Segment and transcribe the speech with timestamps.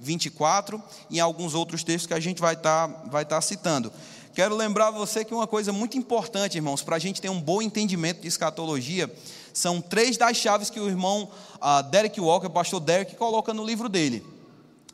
[0.00, 3.92] 24 e alguns outros textos que a gente vai estar tá, vai tá citando.
[4.34, 7.60] Quero lembrar você que uma coisa muito importante, irmãos, para a gente ter um bom
[7.60, 9.12] entendimento de escatologia,
[9.52, 13.88] são três das chaves que o irmão uh, Derek Walker, pastor Derek, coloca no livro
[13.88, 14.24] dele.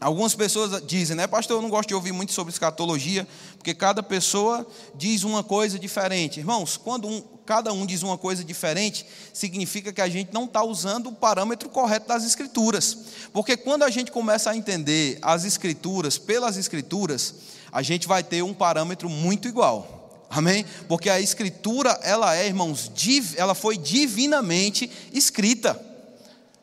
[0.05, 3.27] Algumas pessoas dizem, né, pastor, eu não gosto de ouvir muito sobre escatologia,
[3.57, 6.41] porque cada pessoa diz uma coisa diferente.
[6.41, 10.63] Irmãos, quando um, cada um diz uma coisa diferente, significa que a gente não está
[10.63, 12.99] usando o parâmetro correto das Escrituras.
[13.33, 17.37] Porque quando a gente começa a entender as Escrituras pelas Escrituras,
[17.73, 20.27] a gente vai ter um parâmetro muito igual.
[20.29, 20.67] Amém?
[20.87, 22.93] Porque a Escritura, ela é, irmãos,
[23.39, 25.81] ela foi divinamente escrita.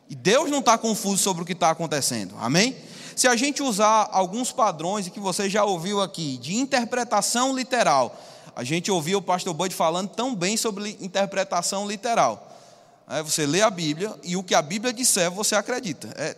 [0.08, 2.36] E Deus não está confuso sobre o que está acontecendo.
[2.38, 2.76] Amém?
[3.16, 8.18] Se a gente usar alguns padrões que você já ouviu aqui, de interpretação literal,
[8.54, 12.50] a gente ouviu o pastor Bud falando tão bem sobre interpretação literal.
[13.08, 16.08] É, você lê a Bíblia e o que a Bíblia disser você acredita.
[16.16, 16.36] É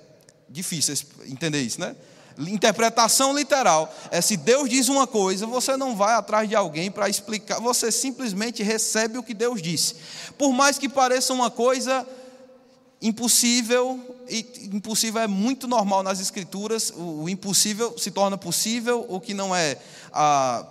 [0.48, 0.94] difícil
[1.26, 1.94] entender isso, né?
[2.36, 7.08] Interpretação literal é se Deus diz uma coisa, você não vai atrás de alguém para
[7.08, 9.94] explicar, você simplesmente recebe o que Deus disse.
[10.36, 12.04] Por mais que pareça uma coisa
[13.00, 19.34] impossível, e impossível é muito normal nas escrituras, o, impossível se torna possível, o que
[19.34, 19.78] não é
[20.12, 20.64] ah,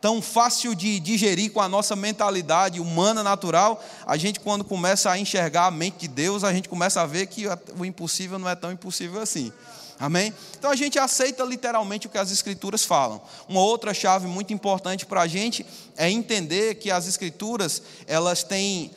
[0.00, 5.16] tão fácil de digerir com a nossa mentalidade humana natural, a gente quando começa a
[5.16, 7.46] enxergar a mente de Deus, a gente começa a ver que
[7.78, 9.52] o impossível não é tão impossível assim.
[10.00, 10.34] Amém?
[10.58, 13.22] Então a gente aceita literalmente o que as Escrituras falam.
[13.48, 15.64] Uma outra chave muito importante para a gente
[15.96, 18.90] é entender que as Escrituras elas têm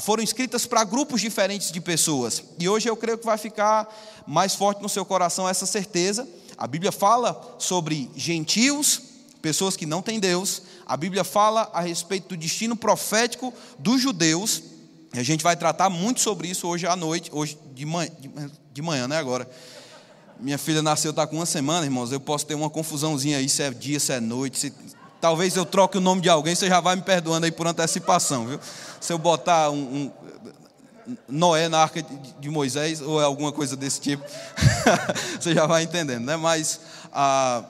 [0.00, 2.42] foram escritas para grupos diferentes de pessoas.
[2.58, 3.88] E hoje eu creio que vai ficar
[4.26, 6.28] mais forte no seu coração essa certeza.
[6.56, 9.00] A Bíblia fala sobre gentios,
[9.42, 10.62] pessoas que não têm Deus.
[10.86, 14.62] A Bíblia fala a respeito do destino profético dos judeus.
[15.14, 18.10] E a gente vai tratar muito sobre isso hoje à noite, hoje de manhã,
[18.72, 19.18] de manhã né?
[19.18, 19.48] Agora.
[20.40, 22.12] Minha filha nasceu, está com uma semana, irmãos.
[22.12, 24.72] Eu posso ter uma confusãozinha aí, se é dia, se é noite, se
[25.20, 28.46] Talvez eu troque o nome de alguém, você já vai me perdoando aí por antecipação,
[28.46, 28.60] viu?
[29.00, 30.12] Se eu botar um, um
[31.28, 32.04] Noé na arca
[32.38, 34.24] de Moisés, ou é alguma coisa desse tipo,
[35.40, 36.36] você já vai entendendo, né?
[36.36, 36.80] Mas
[37.12, 37.64] a,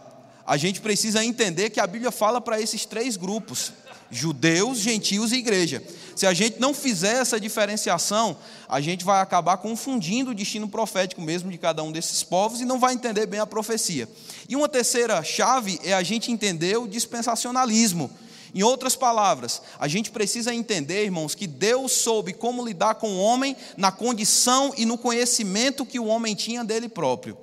[0.47, 3.72] a gente precisa entender que a Bíblia fala para esses três grupos:
[4.10, 5.82] judeus, gentios e igreja.
[6.16, 8.36] Se a gente não fizer essa diferenciação,
[8.69, 12.64] a gente vai acabar confundindo o destino profético mesmo de cada um desses povos e
[12.64, 14.08] não vai entender bem a profecia.
[14.48, 18.10] E uma terceira chave é a gente entender o dispensacionalismo.
[18.54, 23.20] Em outras palavras, a gente precisa entender, irmãos, que Deus soube como lidar com o
[23.20, 27.36] homem na condição e no conhecimento que o homem tinha dele próprio.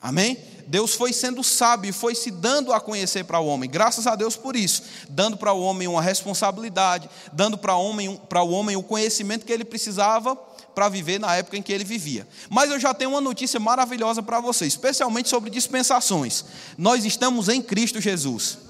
[0.00, 0.36] Amém?
[0.66, 4.36] Deus foi sendo sábio foi se dando a conhecer para o homem, graças a Deus
[4.36, 8.76] por isso, dando para o homem uma responsabilidade, dando para o homem, para o homem
[8.76, 10.36] o conhecimento que ele precisava
[10.74, 12.26] para viver na época em que ele vivia.
[12.50, 16.44] Mas eu já tenho uma notícia maravilhosa para você, especialmente sobre dispensações.
[16.76, 18.63] Nós estamos em Cristo Jesus.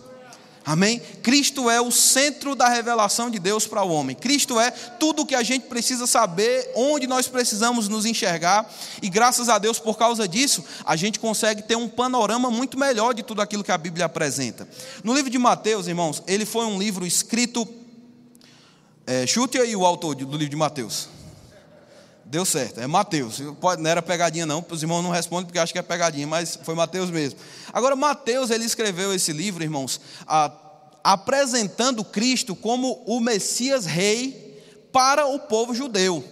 [0.66, 0.98] Amém?
[1.22, 4.16] Cristo é o centro da revelação de Deus para o homem.
[4.16, 8.66] Cristo é tudo o que a gente precisa saber, onde nós precisamos nos enxergar,
[9.02, 13.12] e graças a Deus, por causa disso, a gente consegue ter um panorama muito melhor
[13.12, 14.66] de tudo aquilo que a Bíblia apresenta.
[15.02, 17.68] No livro de Mateus, irmãos, ele foi um livro escrito.
[19.06, 21.08] É, chute aí o autor do livro de Mateus.
[22.26, 23.38] Deu certo, é Mateus.
[23.78, 26.74] Não era pegadinha, não, os irmãos não respondem porque acham que é pegadinha, mas foi
[26.74, 27.38] Mateus mesmo.
[27.72, 30.50] Agora, Mateus, ele escreveu esse livro, irmãos, a,
[31.02, 36.24] apresentando Cristo como o Messias Rei para o povo judeu.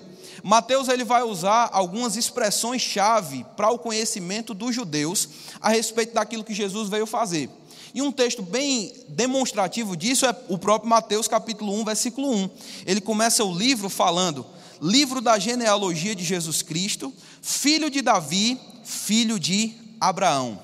[0.42, 5.28] Mateus ele vai usar algumas expressões-chave para o conhecimento dos judeus
[5.60, 7.48] a respeito daquilo que Jesus veio fazer.
[7.94, 12.50] E um texto bem demonstrativo disso é o próprio Mateus, capítulo 1, versículo 1.
[12.86, 14.46] Ele começa o livro falando
[14.82, 20.60] livro da genealogia de Jesus Cristo, filho de Davi, filho de Abraão.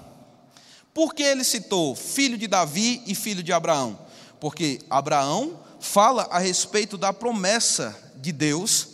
[0.92, 3.96] Por que ele citou filho de Davi e filho de Abraão?
[4.40, 8.88] Porque Abraão fala a respeito da promessa de Deus,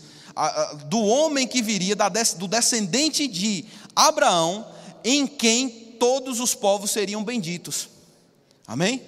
[0.87, 1.97] do homem que viria,
[2.37, 3.65] do descendente de
[3.97, 4.67] Abraão,
[5.03, 7.88] em quem todos os povos seriam benditos.
[8.67, 9.00] Amém?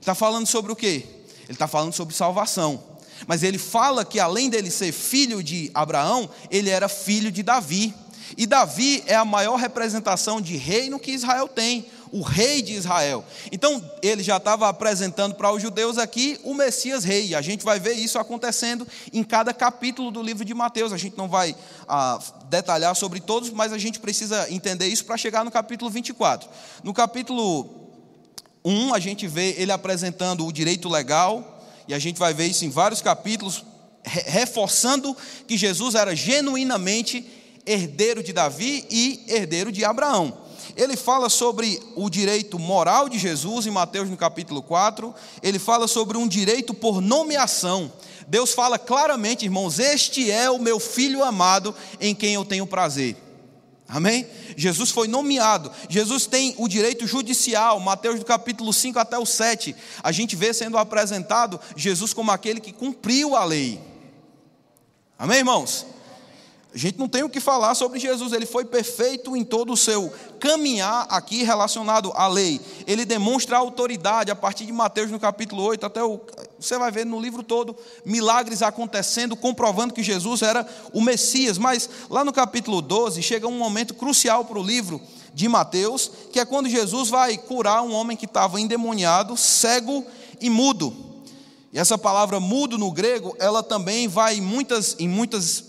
[0.00, 1.06] Está falando sobre o quê?
[1.44, 2.82] Ele está falando sobre salvação.
[3.26, 7.94] Mas ele fala que além dele ser filho de Abraão, ele era filho de Davi.
[8.36, 13.24] E Davi é a maior representação de reino que Israel tem, o rei de Israel.
[13.50, 17.34] Então, ele já estava apresentando para os judeus aqui o Messias rei.
[17.34, 20.92] A gente vai ver isso acontecendo em cada capítulo do livro de Mateus.
[20.92, 21.56] A gente não vai
[21.88, 22.18] ah,
[22.48, 26.48] detalhar sobre todos, mas a gente precisa entender isso para chegar no capítulo 24.
[26.82, 27.68] No capítulo
[28.64, 31.53] 1, a gente vê ele apresentando o direito legal,
[31.86, 33.64] e a gente vai ver isso em vários capítulos,
[34.04, 35.16] reforçando
[35.46, 37.26] que Jesus era genuinamente
[37.66, 40.44] herdeiro de Davi e herdeiro de Abraão.
[40.76, 45.86] Ele fala sobre o direito moral de Jesus em Mateus no capítulo 4, ele fala
[45.86, 47.92] sobre um direito por nomeação.
[48.26, 53.16] Deus fala claramente, irmãos: Este é o meu filho amado em quem eu tenho prazer.
[53.94, 54.26] Amém?
[54.56, 55.70] Jesus foi nomeado.
[55.88, 57.78] Jesus tem o direito judicial.
[57.78, 59.72] Mateus do capítulo 5 até o 7.
[60.02, 63.80] A gente vê sendo apresentado Jesus como aquele que cumpriu a lei.
[65.16, 65.86] Amém, irmãos?
[66.74, 69.76] A gente não tem o que falar sobre Jesus, ele foi perfeito em todo o
[69.76, 70.12] seu
[70.44, 72.60] caminhar aqui relacionado à lei.
[72.86, 76.20] Ele demonstra autoridade a partir de Mateus no capítulo 8 até o.
[76.60, 77.74] Você vai ver no livro todo
[78.04, 81.56] milagres acontecendo, comprovando que Jesus era o Messias.
[81.56, 85.00] Mas lá no capítulo 12 chega um momento crucial para o livro
[85.32, 90.04] de Mateus, que é quando Jesus vai curar um homem que estava endemoniado, cego
[90.42, 90.94] e mudo.
[91.72, 95.64] E essa palavra mudo no grego, ela também vai em muitas, em muitas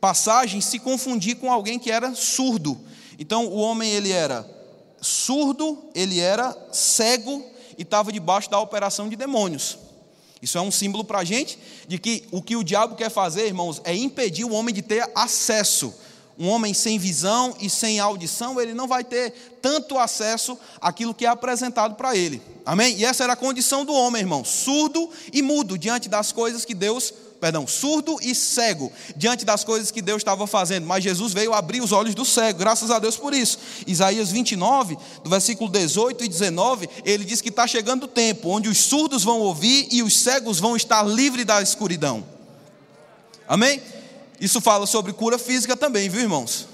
[0.00, 2.76] passagem se confundir com alguém que era surdo.
[3.18, 4.48] Então o homem ele era
[5.00, 7.44] surdo, ele era cego
[7.78, 9.78] e estava debaixo da operação de demônios.
[10.40, 11.58] Isso é um símbolo para a gente
[11.88, 15.10] de que o que o diabo quer fazer, irmãos, é impedir o homem de ter
[15.14, 15.94] acesso.
[16.38, 19.30] Um homem sem visão e sem audição, ele não vai ter
[19.62, 22.42] tanto acesso àquilo que é apresentado para ele.
[22.64, 22.94] Amém?
[22.98, 26.74] E essa era a condição do homem, irmão, surdo e mudo diante das coisas que
[26.74, 27.14] Deus
[27.46, 31.80] perdão, surdo e cego diante das coisas que Deus estava fazendo, mas Jesus veio abrir
[31.80, 33.58] os olhos do cego, graças a Deus por isso.
[33.86, 38.68] Isaías 29, do versículo 18 e 19, ele diz que está chegando o tempo onde
[38.68, 42.26] os surdos vão ouvir e os cegos vão estar livres da escuridão.
[43.46, 43.80] Amém?
[44.40, 46.66] Isso fala sobre cura física também, viu, irmãos?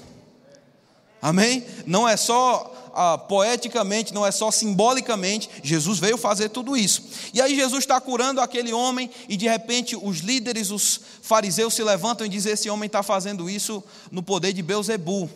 [1.21, 1.63] Amém?
[1.85, 7.03] Não é só ah, poeticamente, não é só simbolicamente, Jesus veio fazer tudo isso.
[7.33, 11.83] E aí Jesus está curando aquele homem, e de repente os líderes, os fariseus se
[11.83, 15.29] levantam e dizem: Esse homem está fazendo isso no poder de Beuzebu.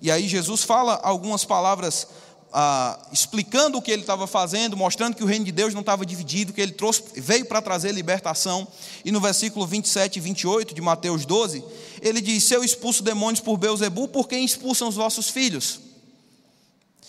[0.00, 2.06] E aí Jesus fala algumas palavras
[2.52, 6.04] ah, explicando o que ele estava fazendo, mostrando que o reino de Deus não estava
[6.04, 8.66] dividido, que ele trouxe, veio para trazer libertação.
[9.04, 11.62] E no versículo 27 e 28 de Mateus 12,
[12.00, 15.91] ele diz: Se eu expulso demônios por Beuzebu, por quem expulsam os vossos filhos?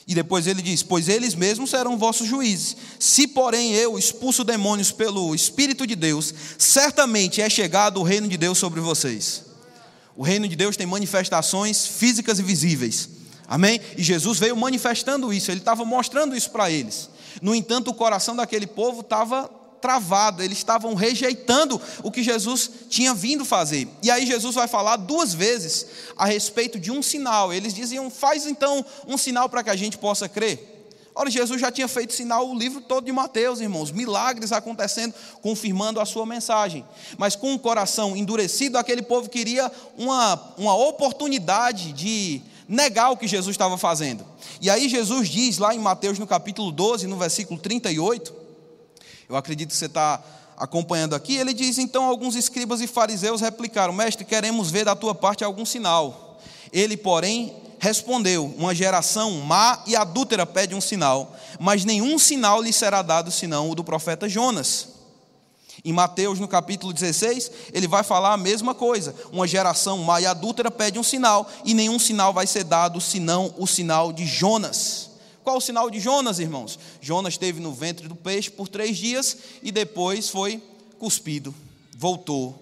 [0.08, 2.76] E depois ele diz: Pois eles mesmos serão vossos juízes.
[3.00, 8.38] Se, porém, eu expulso demônios pelo Espírito de Deus, certamente é chegado o reino de
[8.38, 9.44] Deus sobre vocês.
[10.16, 13.10] O reino de Deus tem manifestações físicas e visíveis.
[13.48, 13.80] Amém?
[13.98, 17.10] E Jesus veio manifestando isso, ele estava mostrando isso para eles.
[17.42, 19.50] No entanto, o coração daquele povo estava
[19.84, 23.86] travado, eles estavam rejeitando o que Jesus tinha vindo fazer.
[24.02, 25.86] E aí Jesus vai falar duas vezes
[26.16, 27.52] a respeito de um sinal.
[27.52, 30.70] Eles diziam: "Faz então um sinal para que a gente possa crer".
[31.14, 36.00] Ora, Jesus já tinha feito sinal o livro todo de Mateus, irmãos, milagres acontecendo, confirmando
[36.00, 36.86] a sua mensagem.
[37.18, 43.28] Mas com o coração endurecido, aquele povo queria uma, uma oportunidade de negar o que
[43.28, 44.26] Jesus estava fazendo.
[44.62, 48.43] E aí Jesus diz lá em Mateus no capítulo 12, no versículo 38,
[49.34, 50.22] eu acredito que você está
[50.56, 51.36] acompanhando aqui.
[51.36, 55.66] Ele diz: Então alguns escribas e fariseus replicaram: Mestre, queremos ver da tua parte algum
[55.66, 56.40] sinal.
[56.72, 62.72] Ele, porém, respondeu: Uma geração má e adúltera pede um sinal, mas nenhum sinal lhe
[62.72, 64.90] será dado senão o do profeta Jonas.
[65.84, 69.16] Em Mateus, no capítulo 16, ele vai falar a mesma coisa.
[69.32, 73.52] Uma geração má e adúltera pede um sinal, e nenhum sinal vai ser dado senão
[73.58, 75.13] o sinal de Jonas.
[75.44, 76.80] Qual o sinal de Jonas, irmãos?
[77.02, 80.62] Jonas esteve no ventre do peixe por três dias e depois foi
[80.98, 81.54] cuspido,
[81.98, 82.58] voltou.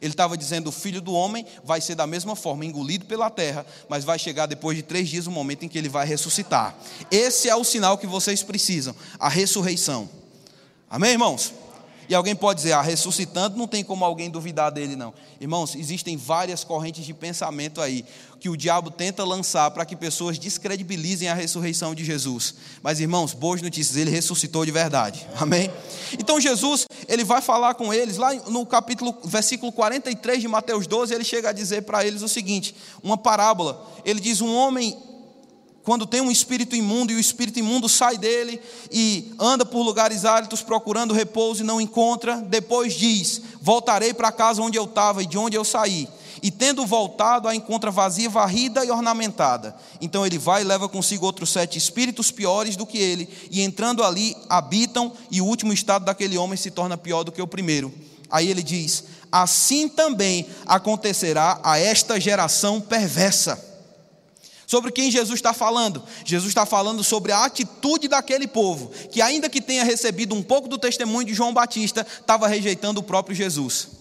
[0.00, 3.64] Ele estava dizendo: o filho do homem vai ser da mesma forma, engolido pela terra,
[3.88, 6.76] mas vai chegar depois de três dias o momento em que ele vai ressuscitar.
[7.10, 10.08] Esse é o sinal que vocês precisam, a ressurreição.
[10.90, 11.52] Amém, irmãos?
[12.08, 15.12] E alguém pode dizer, ah, ressuscitando não tem como alguém duvidar dele, não.
[15.40, 18.04] Irmãos, existem várias correntes de pensamento aí
[18.38, 22.54] que o diabo tenta lançar para que pessoas descredibilizem a ressurreição de Jesus.
[22.82, 25.26] Mas, irmãos, boas notícias, ele ressuscitou de verdade.
[25.36, 25.70] Amém?
[26.12, 31.14] Então, Jesus, ele vai falar com eles, lá no capítulo, versículo 43 de Mateus 12,
[31.14, 33.84] ele chega a dizer para eles o seguinte: uma parábola.
[34.04, 34.96] Ele diz: Um homem
[35.86, 40.24] quando tem um espírito imundo e o espírito imundo sai dele e anda por lugares
[40.24, 45.22] áridos procurando repouso e não encontra, depois diz: Voltarei para a casa onde eu estava
[45.22, 46.08] e de onde eu saí.
[46.42, 49.76] E tendo voltado, a encontra vazia, varrida e ornamentada.
[50.00, 54.02] Então ele vai e leva consigo outros sete espíritos piores do que ele, e entrando
[54.02, 57.94] ali, habitam, e o último estado daquele homem se torna pior do que o primeiro.
[58.28, 63.75] Aí ele diz: Assim também acontecerá a esta geração perversa.
[64.66, 66.02] Sobre quem Jesus está falando?
[66.24, 70.68] Jesus está falando sobre a atitude daquele povo, que, ainda que tenha recebido um pouco
[70.68, 73.96] do testemunho de João Batista, estava rejeitando o próprio Jesus.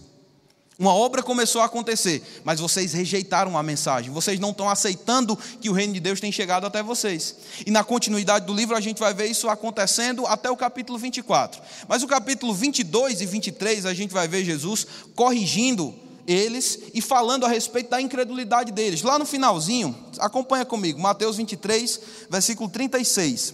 [0.77, 4.11] Uma obra começou a acontecer, mas vocês rejeitaram a mensagem.
[4.11, 7.35] Vocês não estão aceitando que o reino de Deus tem chegado até vocês.
[7.65, 11.61] E na continuidade do livro a gente vai ver isso acontecendo até o capítulo 24.
[11.87, 15.95] Mas o capítulo 22 e 23 a gente vai ver Jesus corrigindo
[16.27, 19.01] eles e falando a respeito da incredulidade deles.
[19.01, 23.53] Lá no finalzinho, acompanha comigo, Mateus 23, versículo 36.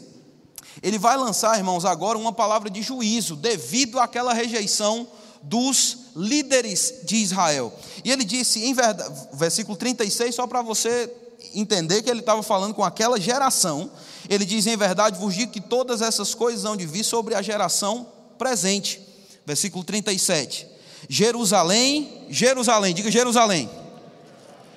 [0.81, 5.07] Ele vai lançar, irmãos, agora uma palavra de juízo devido àquela rejeição
[5.41, 7.73] dos líderes de Israel.
[8.05, 11.11] E ele disse, em verdade, versículo 36, só para você
[11.53, 13.91] entender que ele estava falando com aquela geração,
[14.29, 17.41] ele diz: Em verdade vos digo que todas essas coisas hão de vir sobre a
[17.41, 19.01] geração presente.
[19.45, 20.67] Versículo 37.
[21.09, 23.69] Jerusalém, Jerusalém, diga Jerusalém.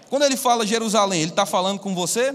[0.09, 2.35] Quando ele fala Jerusalém, ele está falando com você?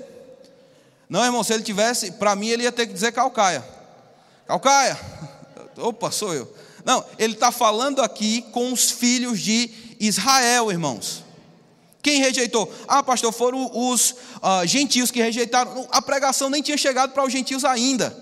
[1.09, 3.63] Não, irmão, se ele tivesse, para mim ele ia ter que dizer Calcaia.
[4.45, 4.99] Calcaia,
[5.77, 6.51] opa, sou eu.
[6.85, 9.69] Não, ele está falando aqui com os filhos de
[9.99, 11.23] Israel, irmãos.
[12.01, 12.71] Quem rejeitou?
[12.87, 15.87] Ah, pastor, foram os uh, gentios que rejeitaram.
[15.91, 18.15] A pregação nem tinha chegado para os gentios ainda.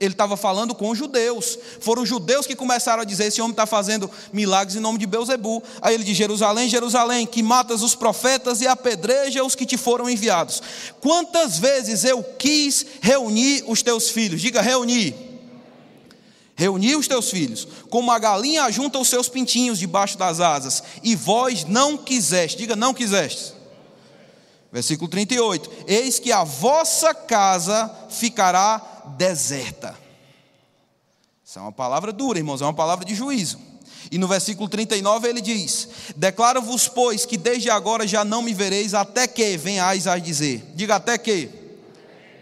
[0.00, 1.58] Ele estava falando com os judeus.
[1.80, 5.06] Foram os judeus que começaram a dizer: esse homem está fazendo milagres em nome de
[5.06, 5.62] Beuzebu.
[5.82, 10.08] Aí ele diz: Jerusalém, Jerusalém, que matas os profetas e apedreja os que te foram
[10.08, 10.62] enviados.
[11.00, 14.40] Quantas vezes eu quis reunir os teus filhos?
[14.40, 15.14] Diga, reunir.
[16.54, 21.14] Reunir os teus filhos, como a galinha junta os seus pintinhos debaixo das asas, e
[21.14, 22.58] vós não quiseste.
[22.58, 23.54] Diga, não quiseste.
[24.70, 29.96] Versículo 38: Eis que a vossa casa ficará deserta.
[31.44, 33.58] Isso é uma palavra dura, irmãos, é uma palavra de juízo.
[34.10, 38.94] E no versículo 39 ele diz: Declaro-vos, pois, que desde agora já não me vereis,
[38.94, 40.64] até que venhais a dizer.
[40.74, 41.50] Diga até que.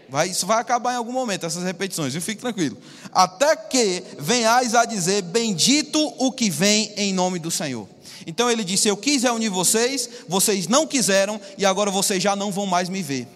[0.09, 2.21] Vai, isso vai acabar em algum momento, essas repetições, viu?
[2.21, 2.77] Fique tranquilo.
[3.11, 7.87] Até que venhais a dizer: Bendito o que vem em nome do Senhor.
[8.25, 12.51] Então ele disse: Eu quis reunir vocês, vocês não quiseram, e agora vocês já não
[12.51, 13.27] vão mais me ver.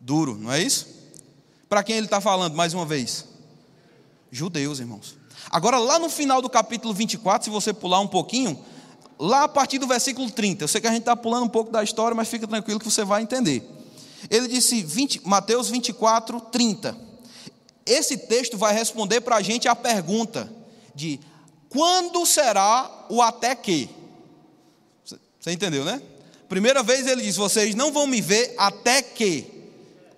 [0.00, 0.86] Duro, não é isso?
[1.72, 3.24] Para quem ele está falando mais uma vez?
[4.30, 5.16] Judeus, irmãos.
[5.50, 8.62] Agora, lá no final do capítulo 24, se você pular um pouquinho,
[9.18, 11.72] lá a partir do versículo 30, eu sei que a gente está pulando um pouco
[11.72, 13.66] da história, mas fica tranquilo que você vai entender.
[14.28, 16.94] Ele disse, 20, Mateus 24, 30.
[17.86, 20.52] Esse texto vai responder para a gente a pergunta
[20.94, 21.18] de
[21.70, 23.88] quando será o até que?
[25.40, 26.02] Você entendeu, né?
[26.50, 29.46] Primeira vez ele diz: Vocês não vão me ver até que.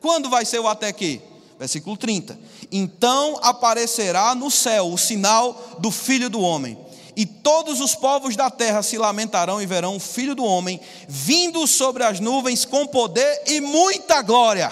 [0.01, 1.23] Quando vai ser o até que?
[1.65, 2.39] Versículo 30.
[2.71, 6.77] Então aparecerá no céu o sinal do Filho do Homem,
[7.17, 10.79] e todos os povos da terra se lamentarão e verão o Filho do Homem
[11.09, 14.71] vindo sobre as nuvens com poder e muita glória.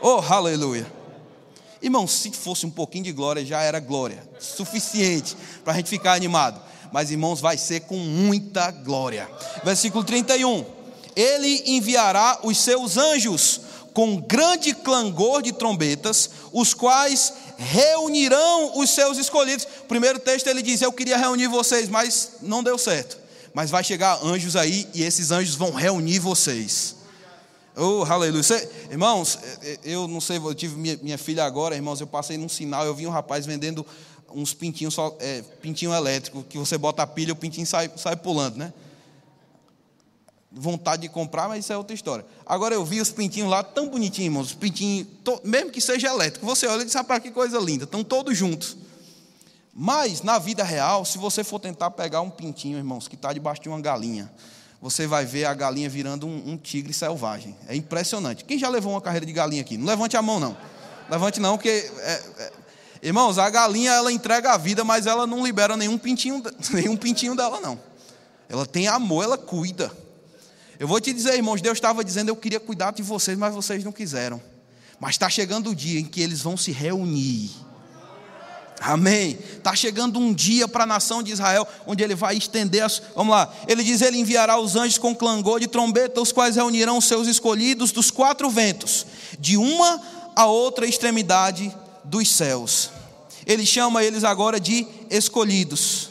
[0.00, 0.86] Oh, aleluia!
[1.82, 6.12] Irmão, se fosse um pouquinho de glória, já era glória, suficiente para a gente ficar
[6.12, 6.62] animado.
[6.92, 9.28] Mas, irmãos, vai ser com muita glória.
[9.64, 10.64] Versículo 31.
[11.16, 13.63] Ele enviará os seus anjos
[13.94, 19.66] com grande clangor de trombetas, os quais reunirão os seus escolhidos.
[19.86, 23.16] Primeiro texto ele diz: Eu queria reunir vocês, mas não deu certo.
[23.54, 26.96] Mas vai chegar anjos aí e esses anjos vão reunir vocês.
[27.76, 28.42] Oh, aleluia.
[28.90, 29.38] Irmãos,
[29.84, 32.94] eu não sei, eu tive minha, minha, filha agora, irmãos, eu passei num sinal, eu
[32.94, 33.86] vi um rapaz vendendo
[34.32, 38.56] uns pintinhos, é, pintinho elétrico, que você bota a pilha, o pintinho sai, sai pulando,
[38.56, 38.72] né?
[40.54, 42.24] Vontade de comprar, mas isso é outra história.
[42.46, 45.06] Agora eu vi os pintinhos lá tão bonitinhos, irmãos, os pintinhos,
[45.42, 48.76] mesmo que seja elétrico, você olha e diz, rapaz, que coisa linda, estão todos juntos.
[49.74, 53.60] Mas na vida real, se você for tentar pegar um pintinho, irmãos, que está debaixo
[53.62, 54.30] de uma galinha,
[54.80, 57.56] você vai ver a galinha virando um, um, tigre selvagem.
[57.66, 58.44] É impressionante.
[58.44, 59.76] Quem já levou uma carreira de galinha aqui?
[59.76, 60.56] Não levante a mão, não.
[61.10, 61.70] Levante não, porque.
[61.70, 62.52] É, é...
[63.02, 67.34] Irmãos, a galinha ela entrega a vida, mas ela não libera nenhum pintinho, nenhum pintinho
[67.34, 67.78] dela, não.
[68.48, 69.90] Ela tem amor, ela cuida.
[70.78, 73.84] Eu vou te dizer, irmãos, Deus estava dizendo: eu queria cuidar de vocês, mas vocês
[73.84, 74.40] não quiseram.
[74.98, 77.50] Mas está chegando o dia em que eles vão se reunir.
[78.80, 79.38] Amém.
[79.56, 83.00] Está chegando um dia para a nação de Israel, onde ele vai estender as.
[83.14, 83.52] Vamos lá.
[83.68, 87.92] Ele diz: Ele enviará os anjos com clangor de trombeta, os quais reunirão seus escolhidos
[87.92, 89.06] dos quatro ventos,
[89.38, 90.00] de uma
[90.36, 92.90] a outra extremidade dos céus.
[93.46, 96.10] Ele chama eles agora de escolhidos.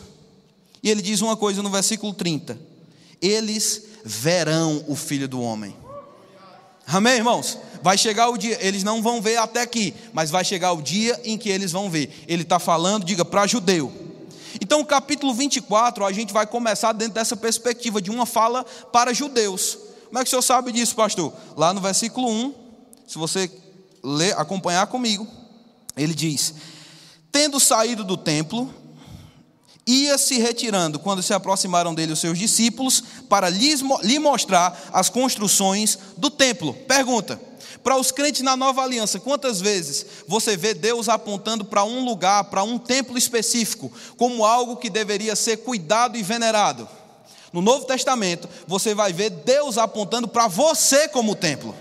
[0.82, 2.58] E ele diz uma coisa no versículo 30:
[3.22, 5.76] Eles verão o Filho do Homem.
[6.86, 7.58] Amém, irmãos?
[7.82, 11.20] Vai chegar o dia, eles não vão ver até aqui, mas vai chegar o dia
[11.24, 12.24] em que eles vão ver.
[12.28, 13.92] Ele está falando, diga, para judeu.
[14.62, 19.14] Então, o capítulo 24, a gente vai começar dentro dessa perspectiva de uma fala para
[19.14, 19.78] judeus.
[20.06, 21.34] Como é que o senhor sabe disso, pastor?
[21.58, 22.54] Lá no versículo 1,
[23.08, 23.50] se você
[24.04, 25.28] ler, acompanhar comigo,
[25.98, 26.54] ele diz:
[27.32, 28.72] Tendo saído do templo,
[29.86, 35.98] ia se retirando quando se aproximaram dele os seus discípulos para lhe mostrar as construções
[36.18, 36.74] do templo.
[36.88, 37.40] Pergunta:
[37.84, 42.46] para os crentes na nova aliança, quantas vezes você vê Deus apontando para um lugar,
[42.46, 46.88] para um templo específico, como algo que deveria ser cuidado e venerado?
[47.52, 51.75] No Novo Testamento, você vai ver Deus apontando para você como templo.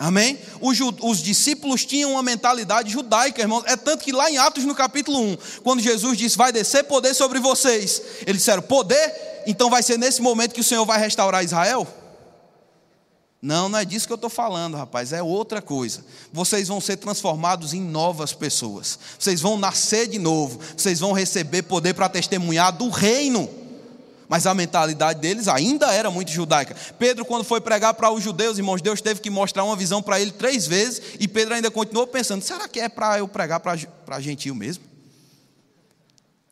[0.00, 0.38] Amém?
[0.62, 3.64] Os, os, discípulos tinham uma mentalidade judaica, irmãos.
[3.66, 7.12] É tanto que lá em Atos, no capítulo 1, quando Jesus disse: Vai descer poder
[7.12, 9.42] sobre vocês, eles disseram: Poder?
[9.46, 11.86] Então vai ser nesse momento que o Senhor vai restaurar Israel?
[13.42, 16.02] Não, não é disso que eu estou falando, rapaz, é outra coisa.
[16.32, 21.62] Vocês vão ser transformados em novas pessoas, vocês vão nascer de novo, vocês vão receber
[21.64, 23.59] poder para testemunhar do reino
[24.30, 26.76] mas a mentalidade deles ainda era muito judaica.
[26.96, 30.20] Pedro, quando foi pregar para os judeus, irmãos, Deus teve que mostrar uma visão para
[30.20, 34.20] ele três vezes, e Pedro ainda continuou pensando: será que é para eu pregar para
[34.20, 34.84] gentil mesmo?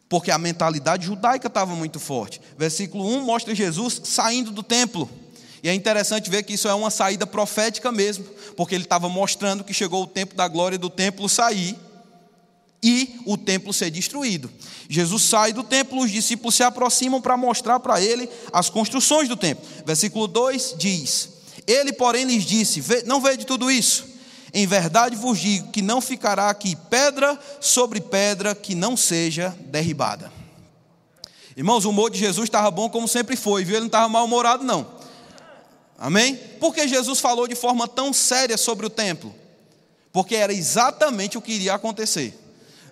[0.08, 2.40] Porque a mentalidade judaica estava muito forte.
[2.58, 5.08] Versículo 1 mostra Jesus saindo do templo.
[5.62, 8.25] E é interessante ver que isso é uma saída profética mesmo,
[8.56, 11.78] porque ele estava mostrando que chegou o tempo da glória do templo sair
[12.82, 14.50] e o templo ser destruído.
[14.88, 19.37] Jesus sai do templo, os discípulos se aproximam para mostrar para ele as construções do
[19.37, 19.64] templo.
[19.85, 21.28] Versículo 2 diz:
[21.66, 24.06] Ele, porém, lhes disse: Não veio de tudo isso.
[24.52, 30.32] Em verdade vos digo que não ficará aqui pedra sobre pedra que não seja derribada.
[31.56, 33.75] Irmãos, o humor de Jesus estava bom como sempre foi, viu?
[33.75, 34.87] Ele não estava mal-humorado, não.
[35.99, 36.37] Amém?
[36.61, 39.35] Por que Jesus falou de forma tão séria sobre o templo?
[40.12, 42.32] Porque era exatamente o que iria acontecer.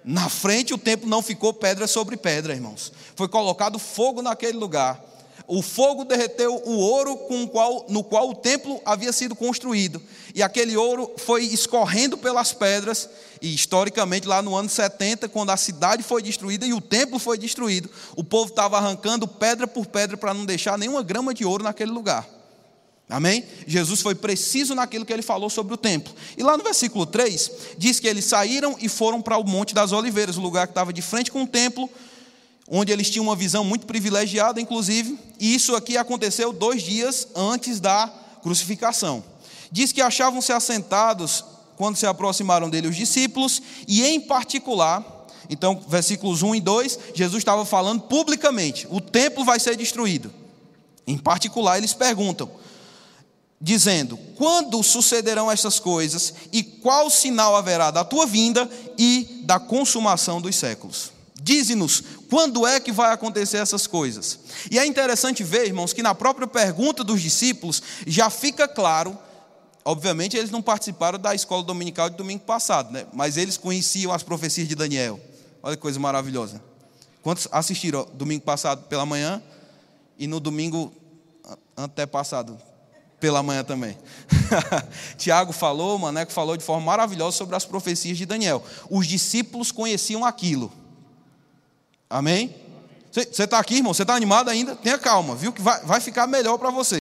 [0.06, 2.92] Na frente o templo não ficou pedra sobre pedra, irmãos.
[3.16, 5.04] Foi colocado fogo naquele lugar.
[5.48, 10.00] O fogo derreteu o ouro com qual, no qual o templo havia sido construído.
[10.32, 13.08] E aquele ouro foi escorrendo pelas pedras.
[13.42, 17.36] E historicamente, lá no ano 70, quando a cidade foi destruída e o templo foi
[17.36, 21.64] destruído, o povo estava arrancando pedra por pedra para não deixar nenhuma grama de ouro
[21.64, 22.35] naquele lugar.
[23.08, 23.44] Amém?
[23.68, 26.12] Jesus foi preciso naquilo que ele falou sobre o templo.
[26.36, 29.92] E lá no versículo 3, diz que eles saíram e foram para o Monte das
[29.92, 31.88] Oliveiras, o lugar que estava de frente com o templo,
[32.68, 35.16] onde eles tinham uma visão muito privilegiada, inclusive.
[35.38, 39.22] E isso aqui aconteceu dois dias antes da crucificação.
[39.70, 41.44] Diz que achavam-se assentados
[41.76, 47.40] quando se aproximaram dele os discípulos, e em particular, então, versículos 1 e 2, Jesus
[47.40, 50.32] estava falando publicamente: o templo vai ser destruído.
[51.06, 52.50] Em particular, eles perguntam
[53.60, 60.40] dizendo: Quando sucederão estas coisas e qual sinal haverá da tua vinda e da consumação
[60.40, 61.12] dos séculos?
[61.40, 64.40] Dize-nos, quando é que vai acontecer essas coisas?
[64.70, 69.16] E é interessante ver, irmãos, que na própria pergunta dos discípulos já fica claro,
[69.84, 73.06] obviamente eles não participaram da escola dominical de domingo passado, né?
[73.12, 75.20] mas eles conheciam as profecias de Daniel.
[75.62, 76.60] Olha que coisa maravilhosa.
[77.22, 79.40] Quantos assistiram domingo passado pela manhã
[80.18, 80.92] e no domingo
[81.76, 82.58] antepassado
[83.20, 83.96] pela manhã também.
[85.16, 88.62] Tiago falou, Maneco falou de forma maravilhosa sobre as profecias de Daniel.
[88.90, 90.72] Os discípulos conheciam aquilo.
[92.08, 92.54] Amém?
[93.10, 93.94] Você está aqui, irmão?
[93.94, 94.76] Você está animado ainda?
[94.76, 95.52] Tenha calma, viu?
[95.52, 96.98] Que vai, vai ficar melhor para você.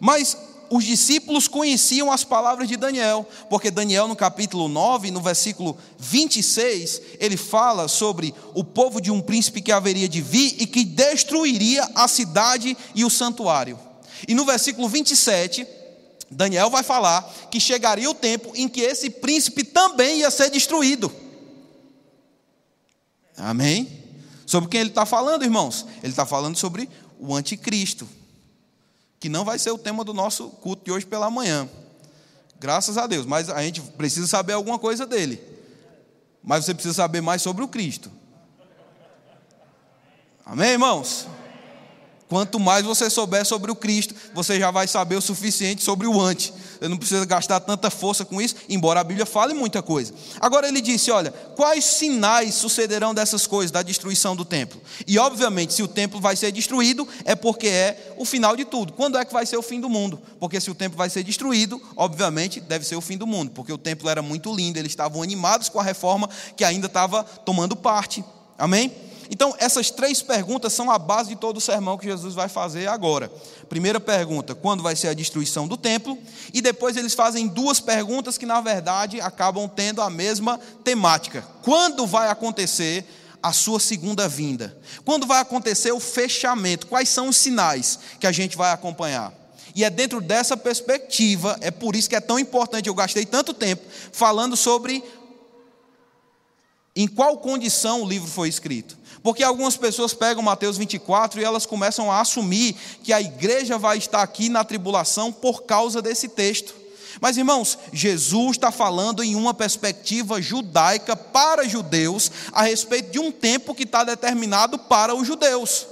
[0.00, 0.36] Mas
[0.70, 7.02] os discípulos conheciam as palavras de Daniel, porque Daniel, no capítulo 9, no versículo 26,
[7.20, 11.86] ele fala sobre o povo de um príncipe que haveria de vir e que destruiria
[11.94, 13.78] a cidade e o santuário.
[14.26, 15.66] E no versículo 27,
[16.30, 21.12] Daniel vai falar que chegaria o tempo em que esse príncipe também ia ser destruído.
[23.36, 24.00] Amém?
[24.46, 25.86] Sobre quem ele está falando, irmãos?
[26.02, 28.08] Ele está falando sobre o anticristo,
[29.20, 31.68] que não vai ser o tema do nosso culto de hoje pela manhã.
[32.58, 35.40] Graças a Deus, mas a gente precisa saber alguma coisa dele.
[36.42, 38.10] Mas você precisa saber mais sobre o Cristo.
[40.44, 41.26] Amém, irmãos?
[42.32, 46.18] Quanto mais você souber sobre o Cristo, você já vai saber o suficiente sobre o
[46.18, 46.50] antes.
[46.80, 50.14] Você não precisa gastar tanta força com isso, embora a Bíblia fale muita coisa.
[50.40, 54.80] Agora ele disse: olha, quais sinais sucederão dessas coisas, da destruição do templo?
[55.06, 58.94] E obviamente, se o templo vai ser destruído, é porque é o final de tudo.
[58.94, 60.18] Quando é que vai ser o fim do mundo?
[60.40, 63.74] Porque se o templo vai ser destruído, obviamente deve ser o fim do mundo, porque
[63.74, 67.76] o templo era muito lindo, eles estavam animados com a reforma que ainda estava tomando
[67.76, 68.24] parte.
[68.56, 69.11] Amém?
[69.32, 72.86] Então, essas três perguntas são a base de todo o sermão que Jesus vai fazer
[72.86, 73.32] agora.
[73.66, 76.18] Primeira pergunta: quando vai ser a destruição do templo?
[76.52, 82.06] E depois eles fazem duas perguntas que, na verdade, acabam tendo a mesma temática: quando
[82.06, 83.06] vai acontecer
[83.42, 84.78] a sua segunda vinda?
[85.02, 86.86] Quando vai acontecer o fechamento?
[86.86, 89.32] Quais são os sinais que a gente vai acompanhar?
[89.74, 93.54] E é dentro dessa perspectiva, é por isso que é tão importante, eu gastei tanto
[93.54, 95.02] tempo falando sobre
[96.94, 99.00] em qual condição o livro foi escrito.
[99.22, 103.98] Porque algumas pessoas pegam Mateus 24 e elas começam a assumir que a igreja vai
[103.98, 106.74] estar aqui na tribulação por causa desse texto.
[107.20, 113.30] Mas irmãos, Jesus está falando em uma perspectiva judaica para judeus a respeito de um
[113.30, 115.86] tempo que está determinado para os judeus.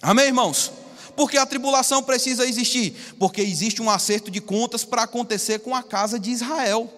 [0.00, 0.72] Amém, irmãos?
[1.16, 3.16] Porque a tribulação precisa existir?
[3.18, 6.97] Porque existe um acerto de contas para acontecer com a casa de Israel.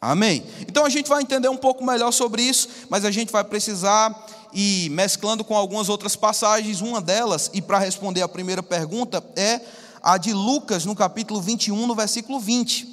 [0.00, 0.42] Amém?
[0.62, 4.26] Então a gente vai entender um pouco melhor sobre isso, mas a gente vai precisar
[4.52, 6.80] ir mesclando com algumas outras passagens.
[6.80, 9.60] Uma delas, e para responder a primeira pergunta, é
[10.02, 12.88] a de Lucas, no capítulo 21, no versículo 20.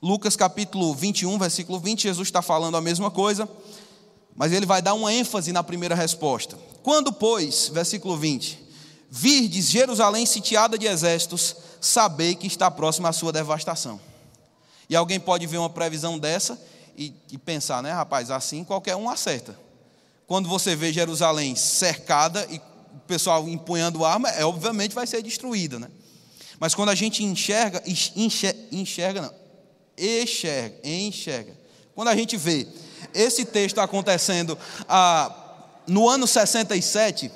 [0.00, 3.48] Lucas, capítulo 21, versículo 20, Jesus está falando a mesma coisa,
[4.34, 6.56] mas ele vai dar uma ênfase na primeira resposta.
[6.82, 8.58] Quando, pois, versículo 20,
[9.10, 14.00] virdes Jerusalém sitiada de exércitos, sabei que está próxima a sua devastação.
[14.90, 16.60] E alguém pode ver uma previsão dessa
[16.98, 19.56] e, e, pensar, né, rapaz, assim qualquer um acerta.
[20.26, 25.78] Quando você vê Jerusalém cercada e o pessoal empunhando arma, é, obviamente vai ser destruída,
[25.78, 25.88] né?
[26.58, 29.34] Mas quando a gente enxerga, enxerga, enxerga não,
[29.96, 31.56] enxerga, enxerga.
[31.94, 32.66] Quando a gente vê
[33.14, 35.32] esse texto acontecendo ah,
[35.86, 37.30] no ano 67,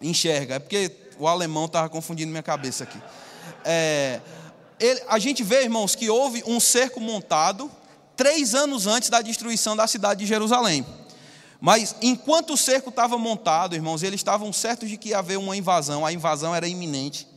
[0.00, 0.54] enxerga.
[0.54, 2.98] É porque o alemão estava confundindo minha cabeça aqui.
[3.64, 4.20] É,
[4.82, 7.70] ele, a gente vê, irmãos, que houve um cerco montado
[8.16, 10.84] três anos antes da destruição da cidade de Jerusalém.
[11.60, 15.56] Mas enquanto o cerco estava montado, irmãos, eles estavam certos de que ia haver uma
[15.56, 17.28] invasão, a invasão era iminente.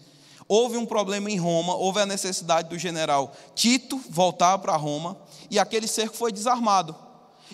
[0.48, 5.16] Houve um problema em Roma, houve a necessidade do general Tito voltar para Roma,
[5.50, 6.96] e aquele cerco foi desarmado.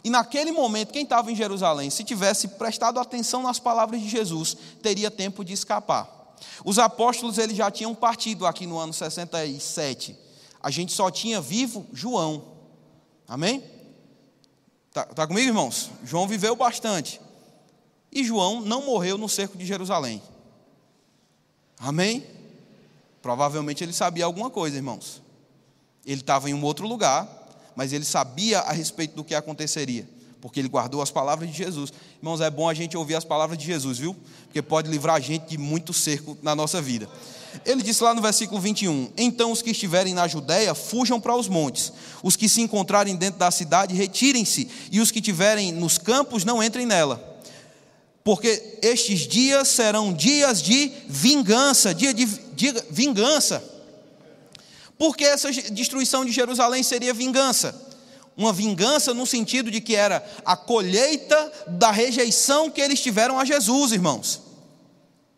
[0.04, 4.56] E naquele momento, quem estava em Jerusalém, se tivesse prestado atenção nas palavras de Jesus,
[4.82, 6.21] teria tempo de escapar.
[6.64, 10.16] Os apóstolos eles já tinham partido aqui no ano 67.
[10.62, 12.44] A gente só tinha vivo João.
[13.28, 13.64] Amém?
[14.94, 15.90] Tá, tá comigo, irmãos?
[16.04, 17.22] João viveu bastante.
[18.12, 20.22] E João não morreu no cerco de Jerusalém.
[21.80, 22.26] Amém?
[23.22, 25.22] Provavelmente ele sabia alguma coisa, irmãos.
[26.06, 27.28] Ele estava em um outro lugar,
[27.76, 30.08] mas ele sabia a respeito do que aconteceria,
[30.42, 31.94] porque ele guardou as palavras de Jesus.
[32.18, 34.16] Irmãos, é bom a gente ouvir as palavras de Jesus, viu?
[34.46, 37.08] Porque pode livrar a gente de muito cerco na nossa vida.
[37.66, 41.48] Ele disse lá no versículo 21: Então os que estiverem na Judéia fujam para os
[41.48, 46.44] montes, os que se encontrarem dentro da cidade retirem-se, e os que estiverem nos campos
[46.44, 47.30] não entrem nela.
[48.24, 53.72] Porque estes dias serão dias de vingança, dia de, de vingança
[55.02, 57.74] porque essa destruição de Jerusalém seria vingança.
[58.42, 63.46] Uma vingança no sentido de que era a colheita da rejeição que eles tiveram a
[63.46, 64.42] Jesus, irmãos.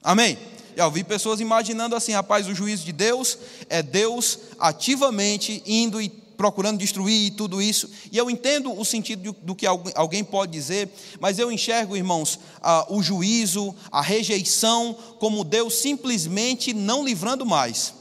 [0.02, 0.38] Amém?
[0.74, 3.38] Já ouvi pessoas imaginando assim, rapaz, o juízo de Deus
[3.70, 7.90] é Deus ativamente indo e procurando destruir e tudo isso.
[8.10, 10.90] E eu entendo o sentido do que alguém pode dizer,
[11.20, 12.40] mas eu enxergo, irmãos,
[12.88, 17.96] o juízo, a rejeição, como Deus simplesmente não livrando mais.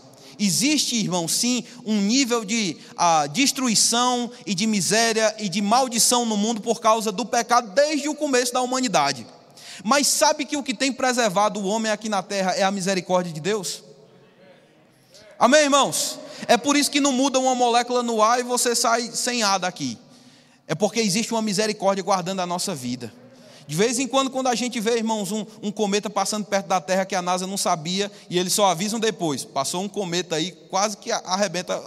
[0.45, 6.37] Existe, irmão, sim, um nível de ah, destruição e de miséria e de maldição no
[6.37, 9.25] mundo por causa do pecado desde o começo da humanidade.
[9.85, 13.33] Mas sabe que o que tem preservado o homem aqui na terra é a misericórdia
[13.33, 13.85] de Deus?
[15.39, 16.19] Amém, irmãos?
[16.49, 19.61] É por isso que não muda uma molécula no ar e você sai sem ar
[19.61, 19.97] daqui.
[20.67, 23.13] É porque existe uma misericórdia guardando a nossa vida.
[23.73, 26.79] De vez em quando, quando a gente vê, irmãos, um, um, cometa passando perto da
[26.79, 29.47] Terra que a NASA não sabia e eles só avisam depois.
[29.47, 31.81] Passou um cometa aí, quase que arrebenta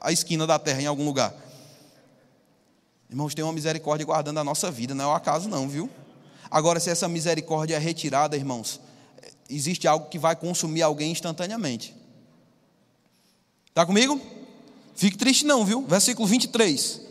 [0.00, 1.32] a esquina da Terra em algum lugar.
[3.08, 5.88] Irmãos, tem uma misericórdia guardando a nossa vida, não é o acaso, não, viu?
[6.50, 8.80] Agora, se essa misericórdia é retirada, irmãos,
[9.48, 11.94] existe algo que vai consumir alguém instantaneamente.
[13.68, 14.20] Está comigo?
[14.96, 15.86] Fique triste, não, viu?
[15.86, 17.07] Versículo 23.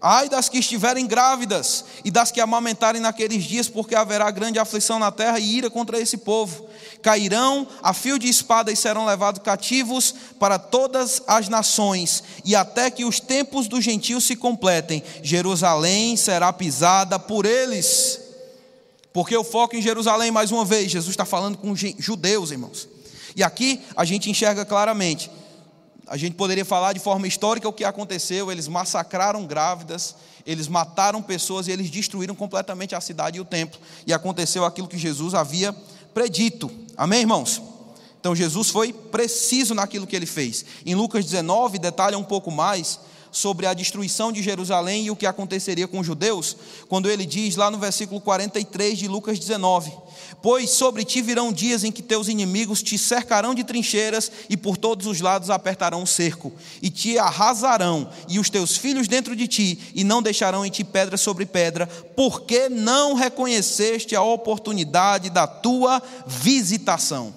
[0.00, 4.96] Ai das que estiverem grávidas e das que amamentarem naqueles dias, porque haverá grande aflição
[4.96, 6.68] na terra e ira contra esse povo.
[7.02, 12.90] Cairão a fio de espada e serão levados cativos para todas as nações, e até
[12.90, 18.20] que os tempos dos gentios se completem, Jerusalém será pisada por eles.
[19.12, 22.88] Porque o foco em Jerusalém, mais uma vez, Jesus está falando com judeus, irmãos.
[23.34, 25.28] E aqui a gente enxerga claramente
[26.08, 28.50] a gente poderia falar de forma histórica o que aconteceu.
[28.50, 30.14] Eles massacraram grávidas,
[30.46, 33.78] eles mataram pessoas e eles destruíram completamente a cidade e o templo.
[34.06, 35.74] E aconteceu aquilo que Jesus havia
[36.14, 36.70] predito.
[36.96, 37.62] Amém, irmãos?
[38.18, 40.64] Então Jesus foi preciso naquilo que ele fez.
[40.84, 42.98] Em Lucas 19, detalha um pouco mais
[43.30, 46.56] sobre a destruição de Jerusalém e o que aconteceria com os judeus,
[46.88, 49.92] quando ele diz lá no versículo 43 de Lucas 19:
[50.40, 54.76] Pois sobre ti virão dias em que teus inimigos te cercarão de trincheiras e por
[54.76, 59.48] todos os lados apertarão o cerco, e te arrasarão, e os teus filhos dentro de
[59.48, 61.86] ti, e não deixarão em ti pedra sobre pedra,
[62.16, 67.34] porque não reconheceste a oportunidade da tua visitação,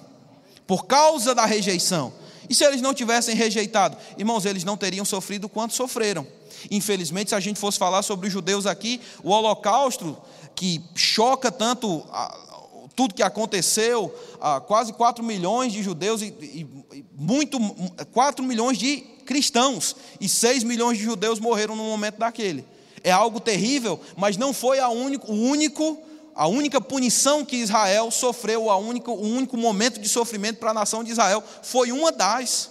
[0.67, 2.20] por causa da rejeição.
[2.51, 3.95] E se eles não tivessem rejeitado?
[4.17, 6.27] Irmãos, eles não teriam sofrido quanto sofreram.
[6.69, 10.17] Infelizmente, se a gente fosse falar sobre os judeus aqui, o holocausto,
[10.53, 12.05] que choca tanto
[12.93, 14.13] tudo que aconteceu,
[14.67, 17.57] quase 4 milhões de judeus e, e muito
[18.11, 22.65] 4 milhões de cristãos e 6 milhões de judeus morreram no momento daquele.
[23.01, 25.97] É algo terrível, mas não foi a único, o único
[26.35, 30.73] a única punição que Israel sofreu, a única, o único momento de sofrimento para a
[30.73, 32.69] nação de Israel foi uma das.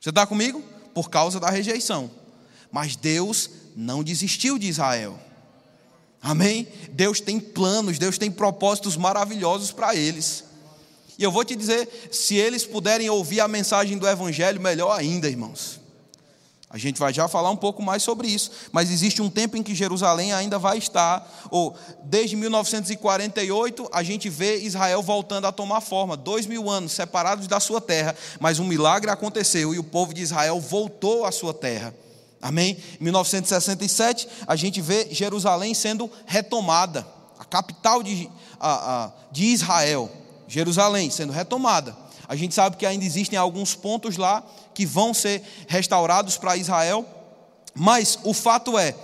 [0.00, 0.62] Você está comigo?
[0.94, 2.10] Por causa da rejeição.
[2.70, 5.18] Mas Deus não desistiu de Israel.
[6.20, 6.66] Amém?
[6.90, 10.44] Deus tem planos, Deus tem propósitos maravilhosos para eles.
[11.18, 15.28] E eu vou te dizer, se eles puderem ouvir a mensagem do Evangelho, melhor ainda,
[15.28, 15.77] irmãos.
[16.70, 19.62] A gente vai já falar um pouco mais sobre isso, mas existe um tempo em
[19.62, 25.80] que Jerusalém ainda vai estar, ou desde 1948 a gente vê Israel voltando a tomar
[25.80, 30.12] forma, dois mil anos separados da sua terra, mas um milagre aconteceu e o povo
[30.12, 31.94] de Israel voltou à sua terra.
[32.40, 32.76] Amém?
[33.00, 37.06] Em 1967, a gente vê Jerusalém sendo retomada,
[37.38, 38.28] a capital de,
[38.60, 40.10] a, a, de Israel,
[40.46, 41.96] Jerusalém sendo retomada.
[42.28, 44.44] A gente sabe que ainda existem alguns pontos lá
[44.78, 47.04] que vão ser restaurados para Israel,
[47.74, 48.94] mas o fato é,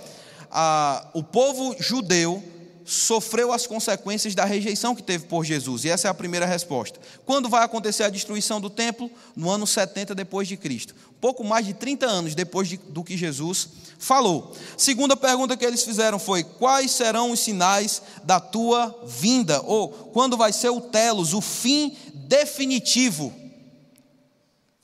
[0.49, 2.41] a, o povo judeu
[2.85, 5.83] sofreu as consequências da rejeição que teve por Jesus.
[5.83, 6.97] E essa é a primeira resposta.
[7.25, 9.11] Quando vai acontecer a destruição do templo?
[9.35, 10.95] No ano 70 depois de Cristo.
[11.19, 13.67] Pouco mais de 30 anos depois de, do que Jesus
[13.99, 14.55] falou.
[14.77, 19.61] Segunda pergunta que eles fizeram foi: quais serão os sinais da tua vinda?
[19.63, 23.33] Ou quando vai ser o telos, o fim definitivo?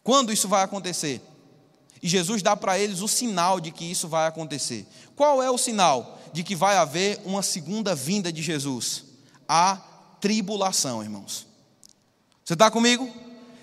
[0.03, 1.21] Quando isso vai acontecer?
[2.01, 4.87] E Jesus dá para eles o sinal de que isso vai acontecer.
[5.15, 6.19] Qual é o sinal?
[6.33, 9.03] de que vai haver uma segunda vinda de Jesus?
[9.47, 9.75] A
[10.19, 11.45] tribulação, irmãos.
[12.43, 13.09] Você está comigo?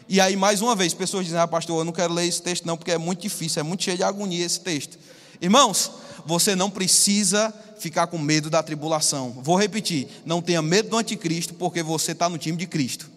[0.09, 2.67] E aí, mais uma vez, pessoas dizem: Ah, pastor, eu não quero ler esse texto,
[2.67, 4.99] não, porque é muito difícil, é muito cheio de agonia esse texto.
[5.41, 5.91] Irmãos,
[6.27, 9.33] você não precisa ficar com medo da tribulação.
[9.43, 13.11] Vou repetir: não tenha medo do anticristo, porque você está no time de Cristo.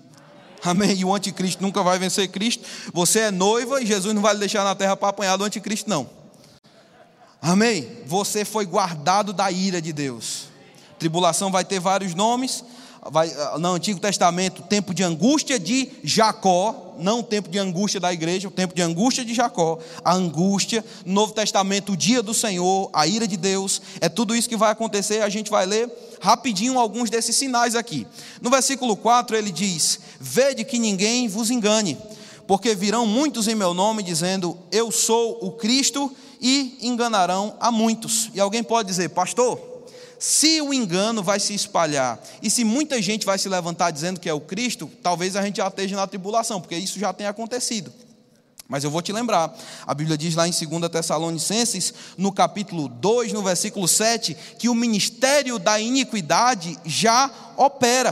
[0.63, 0.97] Amém?
[0.97, 2.63] E o anticristo nunca vai vencer Cristo.
[2.93, 5.89] Você é noiva e Jesus não vai lhe deixar na terra para apanhar do anticristo,
[5.89, 6.09] não.
[7.41, 7.89] Amém?
[8.05, 10.49] Você foi guardado da ira de Deus.
[10.99, 12.63] Tribulação vai ter vários nomes.
[13.09, 17.99] Vai, ah, no Antigo Testamento, tempo de angústia de Jacó, não o tempo de angústia
[17.99, 20.85] da igreja, o tempo de angústia de Jacó, a angústia.
[21.03, 23.81] No Novo Testamento, o dia do Senhor, a ira de Deus.
[23.99, 25.23] É tudo isso que vai acontecer.
[25.23, 25.89] A gente vai ler
[26.21, 28.05] rapidinho alguns desses sinais aqui.
[28.39, 31.97] No versículo 4 ele diz: Vede que ninguém vos engane,
[32.45, 38.29] porque virão muitos em meu nome dizendo: Eu sou o Cristo e enganarão a muitos.
[38.33, 39.70] E alguém pode dizer, pastor,
[40.21, 44.29] se o engano vai se espalhar e se muita gente vai se levantar dizendo que
[44.29, 47.91] é o Cristo, talvez a gente já esteja na tribulação, porque isso já tem acontecido.
[48.67, 49.51] Mas eu vou te lembrar,
[49.83, 54.75] a Bíblia diz lá em 2 Tessalonicenses, no capítulo 2, no versículo 7, que o
[54.75, 58.11] ministério da iniquidade já opera.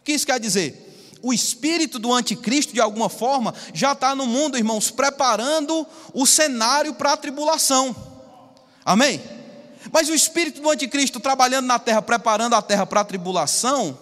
[0.00, 0.84] O que isso quer dizer?
[1.20, 6.94] o espírito do anticristo, de alguma forma, já está no mundo, irmãos, preparando o cenário
[6.94, 7.96] para a tribulação.
[8.84, 9.20] Amém?
[9.96, 13.98] Mas o espírito do anticristo trabalhando na terra, preparando a terra para a tribulação,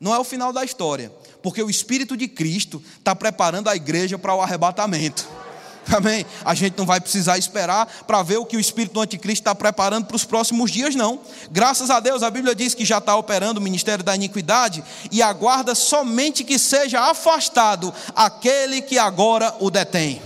[0.00, 4.18] não é o final da história, porque o espírito de Cristo está preparando a igreja
[4.18, 5.24] para o arrebatamento.
[5.96, 6.26] Amém?
[6.44, 9.54] A gente não vai precisar esperar para ver o que o espírito do anticristo está
[9.54, 11.20] preparando para os próximos dias, não.
[11.52, 15.22] Graças a Deus, a Bíblia diz que já está operando o ministério da iniquidade e
[15.22, 20.20] aguarda somente que seja afastado aquele que agora o detém.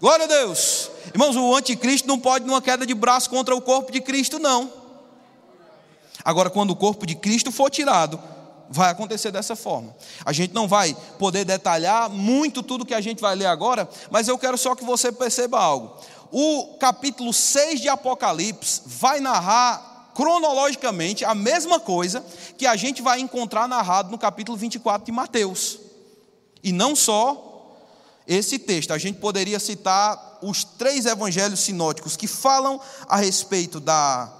[0.00, 0.89] Glória a Deus.
[1.12, 4.72] Irmãos, o anticristo não pode numa queda de braço contra o corpo de Cristo, não.
[6.24, 8.20] Agora, quando o corpo de Cristo for tirado,
[8.68, 9.94] vai acontecer dessa forma.
[10.24, 14.28] A gente não vai poder detalhar muito tudo que a gente vai ler agora, mas
[14.28, 15.96] eu quero só que você perceba algo.
[16.30, 22.24] O capítulo 6 de Apocalipse vai narrar cronologicamente a mesma coisa
[22.56, 25.78] que a gente vai encontrar narrado no capítulo 24 de Mateus.
[26.62, 27.49] E não só
[28.30, 34.32] esse texto, a gente poderia citar os três evangelhos sinóticos que falam a respeito da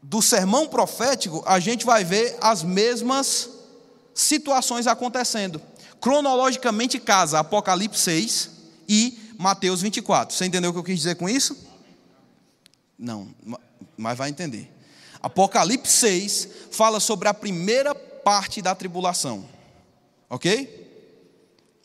[0.00, 3.50] do sermão profético, a gente vai ver as mesmas
[4.14, 5.60] situações acontecendo.
[6.00, 8.50] Cronologicamente casa Apocalipse 6
[8.88, 10.36] e Mateus 24.
[10.36, 11.56] Você entendeu o que eu quis dizer com isso?
[12.96, 13.28] Não,
[13.96, 14.72] mas vai entender.
[15.20, 19.48] Apocalipse 6 fala sobre a primeira parte da tribulação.
[20.28, 20.81] Ok?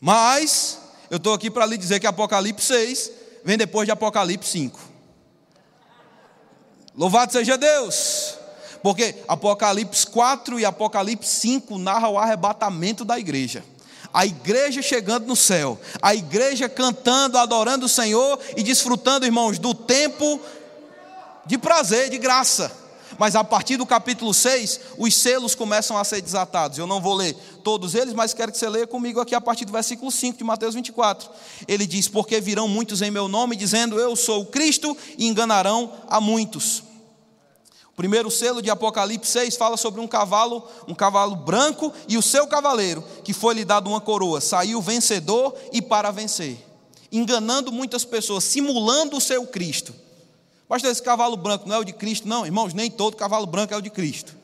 [0.00, 0.78] Mas
[1.10, 3.10] eu estou aqui para lhe dizer que Apocalipse 6
[3.44, 4.78] vem depois de Apocalipse 5.
[6.96, 8.34] Louvado seja Deus!
[8.82, 13.64] Porque Apocalipse 4 e Apocalipse 5 narram o arrebatamento da igreja.
[14.12, 19.74] A igreja chegando no céu, a igreja cantando, adorando o Senhor e desfrutando, irmãos, do
[19.74, 20.40] tempo
[21.44, 22.70] de prazer, de graça.
[23.18, 26.78] Mas a partir do capítulo 6, os selos começam a ser desatados.
[26.78, 29.64] Eu não vou ler todos eles, mas quero que você leia comigo aqui a partir
[29.64, 31.28] do versículo 5 de Mateus 24.
[31.66, 35.92] Ele diz: Porque virão muitos em meu nome, dizendo eu sou o Cristo, e enganarão
[36.08, 36.84] a muitos.
[37.90, 42.22] O primeiro selo de Apocalipse 6 fala sobre um cavalo, um cavalo branco e o
[42.22, 46.56] seu cavaleiro, que foi lhe dado uma coroa, saiu vencedor e para vencer,
[47.10, 49.92] enganando muitas pessoas, simulando o seu Cristo.
[50.68, 52.28] Pastor, esse cavalo branco não é o de Cristo?
[52.28, 54.36] Não, irmãos, nem todo cavalo branco é o de Cristo.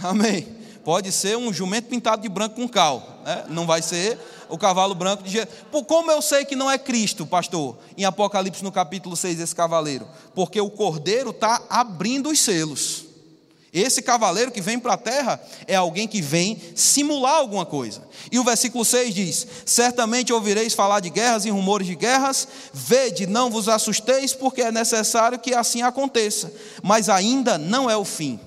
[0.00, 0.62] Amém.
[0.84, 3.44] Pode ser um jumento pintado de branco com cal, né?
[3.48, 5.48] não vai ser o cavalo branco de Jesus.
[5.70, 9.54] Por como eu sei que não é Cristo, pastor, em Apocalipse no capítulo 6, esse
[9.54, 10.06] cavaleiro?
[10.34, 13.11] Porque o cordeiro está abrindo os selos.
[13.72, 18.02] Esse cavaleiro que vem para a terra é alguém que vem simular alguma coisa.
[18.30, 23.26] E o versículo 6 diz: Certamente ouvireis falar de guerras e rumores de guerras, vede,
[23.26, 28.38] não vos assusteis, porque é necessário que assim aconteça, mas ainda não é o fim.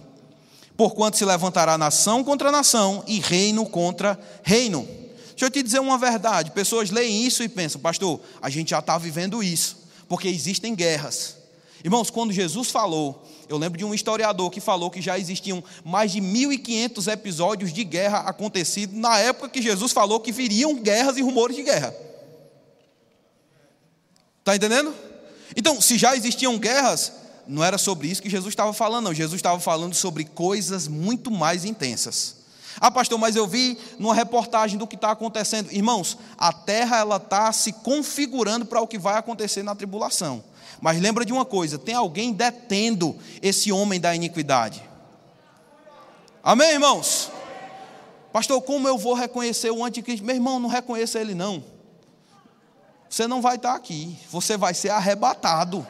[0.78, 4.88] Porquanto se levantará nação contra nação e reino contra reino.
[5.30, 8.80] Deixa eu te dizer uma verdade: pessoas leem isso e pensam, pastor, a gente já
[8.80, 11.45] está vivendo isso, porque existem guerras.
[11.86, 16.12] Irmãos, quando Jesus falou eu lembro de um historiador que falou que já existiam mais
[16.12, 21.22] de 1.500 episódios de guerra acontecidos na época que Jesus falou que viriam guerras e
[21.22, 21.94] rumores de guerra.
[24.40, 24.94] Está entendendo?
[25.56, 27.12] Então, se já existiam guerras,
[27.48, 29.14] não era sobre isso que Jesus estava falando, não.
[29.14, 32.38] Jesus estava falando sobre coisas muito mais intensas.
[32.80, 35.72] Ah, pastor, mas eu vi numa reportagem do que está acontecendo.
[35.72, 40.44] Irmãos, a terra ela está se configurando para o que vai acontecer na tribulação.
[40.82, 44.84] Mas lembra de uma coisa: tem alguém detendo esse homem da iniquidade.
[46.44, 47.32] Amém, irmãos?
[48.32, 50.26] Pastor, como eu vou reconhecer o anticristo?
[50.26, 51.64] Meu irmão, não reconheça ele não.
[53.10, 55.88] Você não vai estar aqui, você vai ser arrebatado.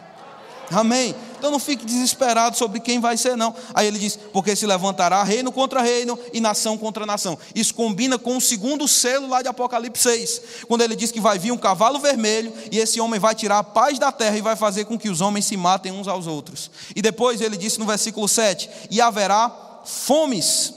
[0.72, 1.16] Amém.
[1.38, 3.56] Então não fique desesperado sobre quem vai ser, não.
[3.74, 7.38] Aí ele diz: porque se levantará reino contra reino e nação contra nação.
[7.54, 11.38] Isso combina com o segundo selo lá de Apocalipse 6, quando ele diz que vai
[11.38, 14.56] vir um cavalo vermelho e esse homem vai tirar a paz da terra e vai
[14.56, 16.72] fazer com que os homens se matem uns aos outros.
[16.96, 20.74] E depois ele disse no versículo 7: e haverá fomes.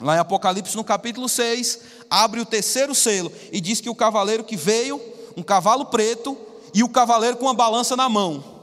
[0.00, 1.78] Lá em Apocalipse, no capítulo 6,
[2.10, 5.00] abre o terceiro selo e diz que o cavaleiro que veio,
[5.36, 6.36] um cavalo preto,
[6.74, 8.53] e o cavaleiro com uma balança na mão.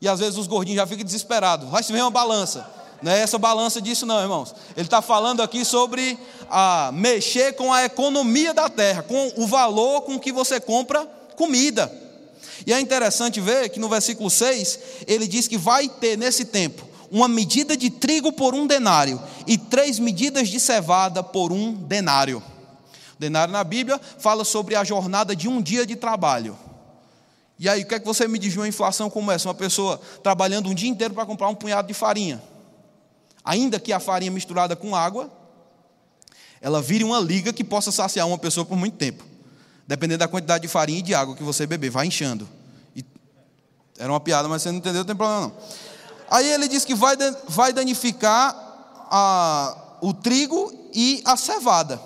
[0.00, 1.68] E às vezes os gordinhos já ficam desesperados.
[1.68, 2.66] Vai se ver uma balança.
[3.02, 4.54] Não é essa balança disso, não, irmãos.
[4.76, 6.18] Ele está falando aqui sobre
[6.50, 11.90] a mexer com a economia da terra, com o valor com que você compra comida.
[12.66, 16.86] E é interessante ver que no versículo 6, ele diz que vai ter nesse tempo
[17.10, 22.42] uma medida de trigo por um denário e três medidas de cevada por um denário.
[23.16, 26.56] O denário na Bíblia fala sobre a jornada de um dia de trabalho.
[27.60, 29.46] E aí, o que é que você me diz de uma inflação como essa?
[29.46, 32.42] Uma pessoa trabalhando um dia inteiro para comprar um punhado de farinha.
[33.44, 35.30] Ainda que a farinha misturada com água,
[36.58, 39.22] ela vire uma liga que possa saciar uma pessoa por muito tempo.
[39.86, 42.48] Dependendo da quantidade de farinha e de água que você beber, vai inchando.
[42.96, 43.04] E
[43.98, 45.52] era uma piada, mas você não entendeu, não tem problema não.
[46.30, 47.14] Aí ele diz que vai,
[47.46, 48.56] vai danificar
[49.10, 52.00] a, o trigo e a cevada.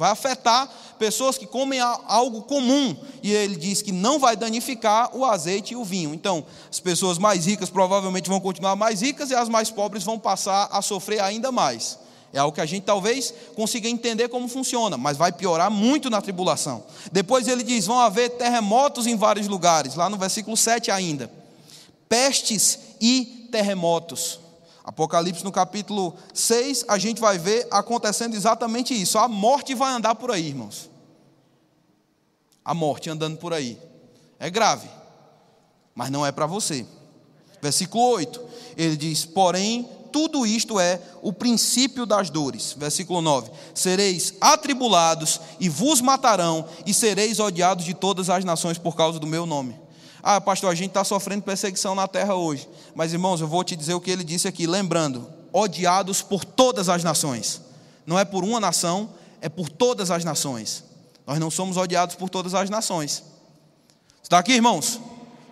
[0.00, 0.66] Vai afetar
[0.98, 5.76] pessoas que comem algo comum, e ele diz que não vai danificar o azeite e
[5.76, 6.14] o vinho.
[6.14, 10.18] Então, as pessoas mais ricas provavelmente vão continuar mais ricas e as mais pobres vão
[10.18, 11.98] passar a sofrer ainda mais.
[12.32, 16.22] É algo que a gente talvez consiga entender como funciona, mas vai piorar muito na
[16.22, 16.82] tribulação.
[17.12, 21.30] Depois ele diz: vão haver terremotos em vários lugares, lá no versículo 7 ainda.
[22.08, 24.40] Pestes e terremotos.
[24.84, 29.18] Apocalipse no capítulo 6, a gente vai ver acontecendo exatamente isso.
[29.18, 30.90] A morte vai andar por aí, irmãos
[32.64, 33.76] a morte andando por aí.
[34.38, 34.88] É grave,
[35.94, 36.86] mas não é para você.
[37.60, 38.40] Versículo 8,
[38.76, 42.74] ele diz: Porém, tudo isto é o princípio das dores.
[42.78, 48.96] Versículo 9: Sereis atribulados e vos matarão, e sereis odiados de todas as nações por
[48.96, 49.78] causa do meu nome.
[50.22, 52.68] Ah, pastor, a gente está sofrendo perseguição na terra hoje.
[52.94, 56.88] Mas, irmãos, eu vou te dizer o que ele disse aqui, lembrando: odiados por todas
[56.88, 57.60] as nações.
[58.06, 59.10] Não é por uma nação,
[59.40, 60.84] é por todas as nações.
[61.26, 63.22] Nós não somos odiados por todas as nações.
[64.22, 65.00] Está aqui, irmãos?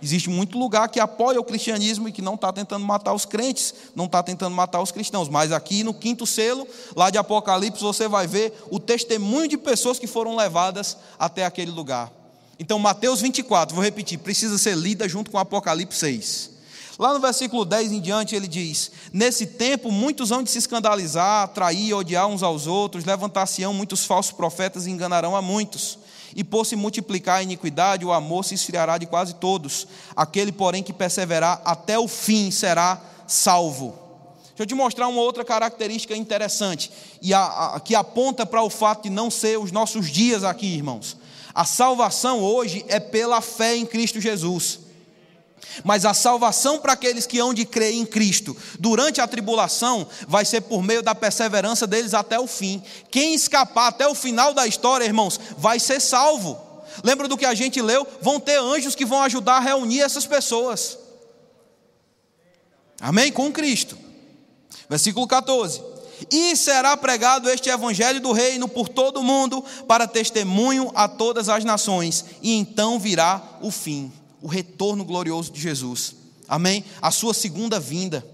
[0.03, 3.75] Existe muito lugar que apoia o cristianismo e que não está tentando matar os crentes,
[3.97, 5.29] não está tentando matar os cristãos.
[5.29, 9.99] Mas aqui no quinto selo, lá de Apocalipse, você vai ver o testemunho de pessoas
[9.99, 12.13] que foram levadas até aquele lugar.
[12.59, 16.51] Então, Mateus 24, vou repetir, precisa ser lida junto com Apocalipse 6.
[16.99, 21.49] Lá no versículo 10 em diante, ele diz: Nesse tempo, muitos hão de se escandalizar,
[21.49, 25.99] trair, odiar uns aos outros, levantar-se-ão muitos falsos profetas e enganarão a muitos
[26.35, 29.87] e por se multiplicar a iniquidade, o amor se esfriará de quase todos.
[30.15, 33.99] Aquele, porém, que perseverar até o fim será salvo.
[34.49, 36.91] Deixa eu te mostrar uma outra característica interessante,
[37.23, 40.67] e a, a, que aponta para o fato de não ser os nossos dias aqui,
[40.67, 41.17] irmãos.
[41.59, 44.79] A salvação hoje é pela fé em Cristo Jesus.
[45.83, 50.45] Mas a salvação para aqueles que hão de crer em Cristo durante a tribulação vai
[50.45, 52.81] ser por meio da perseverança deles até o fim.
[53.11, 56.57] Quem escapar até o final da história, irmãos, vai ser salvo.
[57.03, 58.07] Lembra do que a gente leu?
[58.23, 60.97] Vão ter anjos que vão ajudar a reunir essas pessoas.
[63.01, 63.33] Amém?
[63.33, 63.99] Com Cristo.
[64.89, 65.88] Versículo 14.
[66.31, 71.49] E será pregado este evangelho do reino por todo o mundo, para testemunho a todas
[71.49, 76.15] as nações, e então virá o fim o retorno glorioso de Jesus.
[76.49, 76.85] Amém?
[77.03, 78.27] A sua segunda vinda.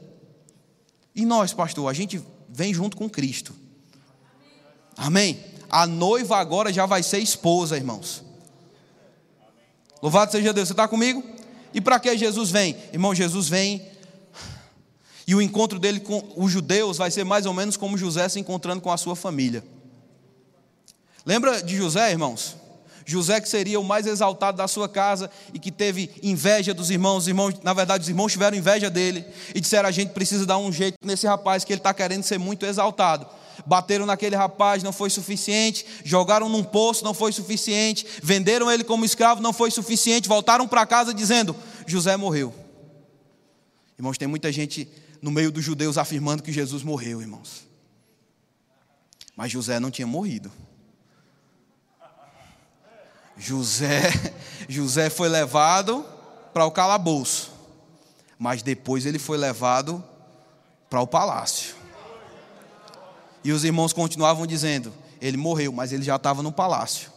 [1.14, 3.54] E nós, pastor, a gente vem junto com Cristo.
[4.96, 5.42] Amém?
[5.70, 8.22] A noiva agora já vai ser esposa, irmãos.
[10.02, 10.68] Louvado seja Deus.
[10.68, 11.22] Você está comigo?
[11.72, 12.76] E para que Jesus vem?
[12.92, 13.84] Irmão, Jesus vem.
[15.26, 18.38] E o encontro dele com os judeus vai ser mais ou menos como José se
[18.38, 19.64] encontrando com a sua família.
[21.24, 22.56] Lembra de José, irmãos?
[23.06, 27.24] José, que seria o mais exaltado da sua casa e que teve inveja dos irmãos,
[27.24, 30.58] os irmãos, na verdade, os irmãos tiveram inveja dele e disseram: a gente precisa dar
[30.58, 33.26] um jeito nesse rapaz, que ele está querendo ser muito exaltado.
[33.66, 39.04] Bateram naquele rapaz, não foi suficiente, jogaram num poço, não foi suficiente, venderam ele como
[39.04, 41.54] escravo, não foi suficiente, voltaram para casa dizendo:
[41.86, 42.54] José morreu.
[43.98, 44.88] Irmãos, tem muita gente
[45.24, 47.66] no meio dos judeus afirmando que Jesus morreu, irmãos.
[49.34, 50.52] Mas José não tinha morrido.
[53.34, 54.02] José,
[54.68, 56.04] José foi levado
[56.52, 57.52] para o calabouço,
[58.38, 60.04] mas depois ele foi levado
[60.90, 61.74] para o palácio.
[63.42, 67.10] E os irmãos continuavam dizendo: ele morreu, mas ele já estava no palácio.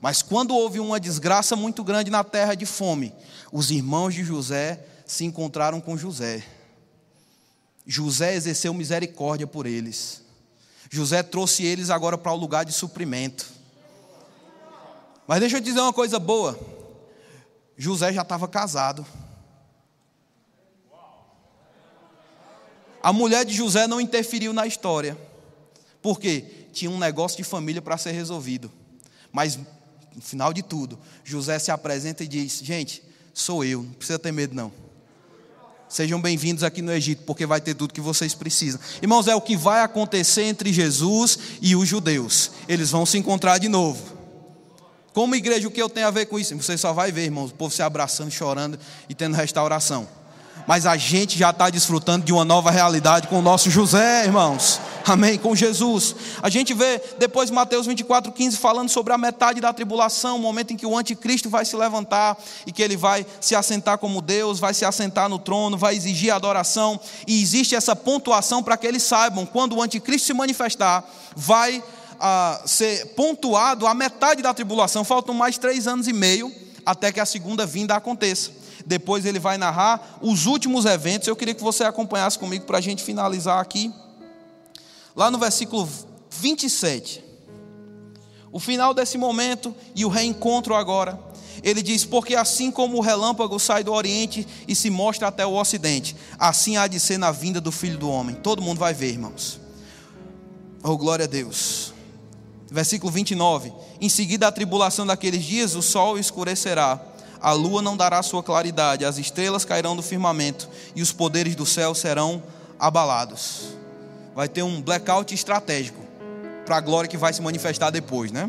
[0.00, 3.14] Mas quando houve uma desgraça muito grande na terra de fome,
[3.52, 6.42] os irmãos de José se encontraram com José.
[7.86, 10.22] José exerceu misericórdia por eles.
[10.90, 13.50] José trouxe eles agora para o lugar de suprimento.
[15.26, 16.58] Mas deixa eu te dizer uma coisa boa.
[17.76, 19.06] José já estava casado.
[23.02, 25.16] A mulher de José não interferiu na história.
[26.00, 26.66] Por quê?
[26.72, 28.70] Tinha um negócio de família para ser resolvido.
[29.32, 29.58] Mas,
[30.14, 33.02] no final de tudo, José se apresenta e diz: Gente,
[33.32, 34.72] sou eu, não precisa ter medo, não.
[35.92, 38.80] Sejam bem-vindos aqui no Egito, porque vai ter tudo que vocês precisam.
[39.02, 42.50] Irmãos, é o que vai acontecer entre Jesus e os judeus.
[42.66, 44.02] Eles vão se encontrar de novo.
[45.12, 46.56] Como igreja, o que eu tenho a ver com isso?
[46.56, 50.08] Você só vai ver, irmãos, o povo se abraçando, chorando e tendo restauração.
[50.66, 54.80] Mas a gente já está desfrutando de uma nova realidade com o nosso José, irmãos.
[55.06, 55.36] Amém?
[55.36, 56.14] Com Jesus.
[56.40, 60.72] A gente vê depois Mateus 24, 15 falando sobre a metade da tribulação, o momento
[60.72, 64.60] em que o anticristo vai se levantar e que ele vai se assentar como Deus,
[64.60, 67.00] vai se assentar no trono, vai exigir adoração.
[67.26, 71.04] E existe essa pontuação para que eles saibam, quando o anticristo se manifestar,
[71.34, 71.82] vai
[72.20, 76.52] a ser pontuado a metade da tribulação, faltam mais três anos e meio
[76.86, 78.61] até que a segunda vinda aconteça.
[78.92, 81.26] Depois ele vai narrar os últimos eventos.
[81.26, 83.90] Eu queria que você acompanhasse comigo para a gente finalizar aqui.
[85.16, 85.88] Lá no versículo
[86.28, 87.24] 27.
[88.52, 91.18] O final desse momento e o reencontro agora.
[91.62, 95.54] Ele diz: Porque assim como o relâmpago sai do oriente e se mostra até o
[95.54, 98.36] ocidente, assim há de ser na vinda do filho do homem.
[98.36, 99.58] Todo mundo vai ver, irmãos.
[100.82, 101.92] Oh, glória a Deus
[102.72, 103.72] versículo 29.
[104.00, 107.00] Em seguida, a tribulação daqueles dias, o sol escurecerá,
[107.42, 111.66] a lua não dará sua claridade, as estrelas cairão do firmamento e os poderes do
[111.66, 112.40] céu serão
[112.78, 113.76] abalados.
[114.34, 116.00] Vai ter um blackout estratégico
[116.64, 118.48] para a glória que vai se manifestar depois, né?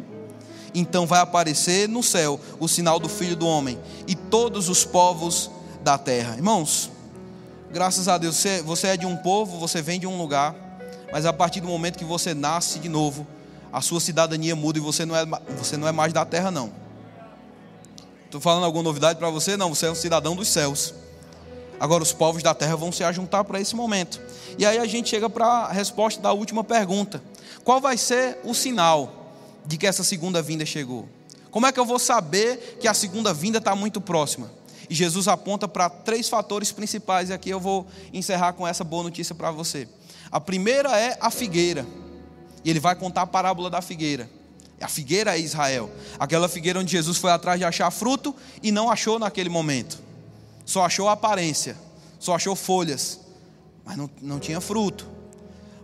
[0.76, 5.50] Então vai aparecer no céu o sinal do Filho do Homem e todos os povos
[5.84, 6.36] da terra.
[6.36, 6.92] Irmãos,
[7.72, 10.56] graças a Deus, você, é de um povo, você vem de um lugar,
[11.12, 13.26] mas a partir do momento que você nasce de novo,
[13.72, 15.26] a sua cidadania muda e você não é,
[15.58, 16.83] você não é mais da terra, não.
[18.34, 19.56] Estou falando alguma novidade para você?
[19.56, 20.92] Não, você é um cidadão dos céus.
[21.80, 24.20] Agora, os povos da terra vão se ajuntar para esse momento.
[24.58, 27.22] E aí a gente chega para a resposta da última pergunta:
[27.64, 29.30] Qual vai ser o sinal
[29.64, 31.08] de que essa segunda vinda chegou?
[31.52, 34.52] Como é que eu vou saber que a segunda vinda está muito próxima?
[34.90, 39.04] E Jesus aponta para três fatores principais, e aqui eu vou encerrar com essa boa
[39.04, 39.88] notícia para você.
[40.32, 41.86] A primeira é a figueira,
[42.66, 44.28] e ele vai contar a parábola da figueira.
[44.84, 48.92] A figueira é Israel, aquela figueira onde Jesus foi atrás de achar fruto e não
[48.92, 49.98] achou naquele momento,
[50.66, 51.78] só achou aparência,
[52.20, 53.20] só achou folhas,
[53.86, 55.08] mas não, não tinha fruto.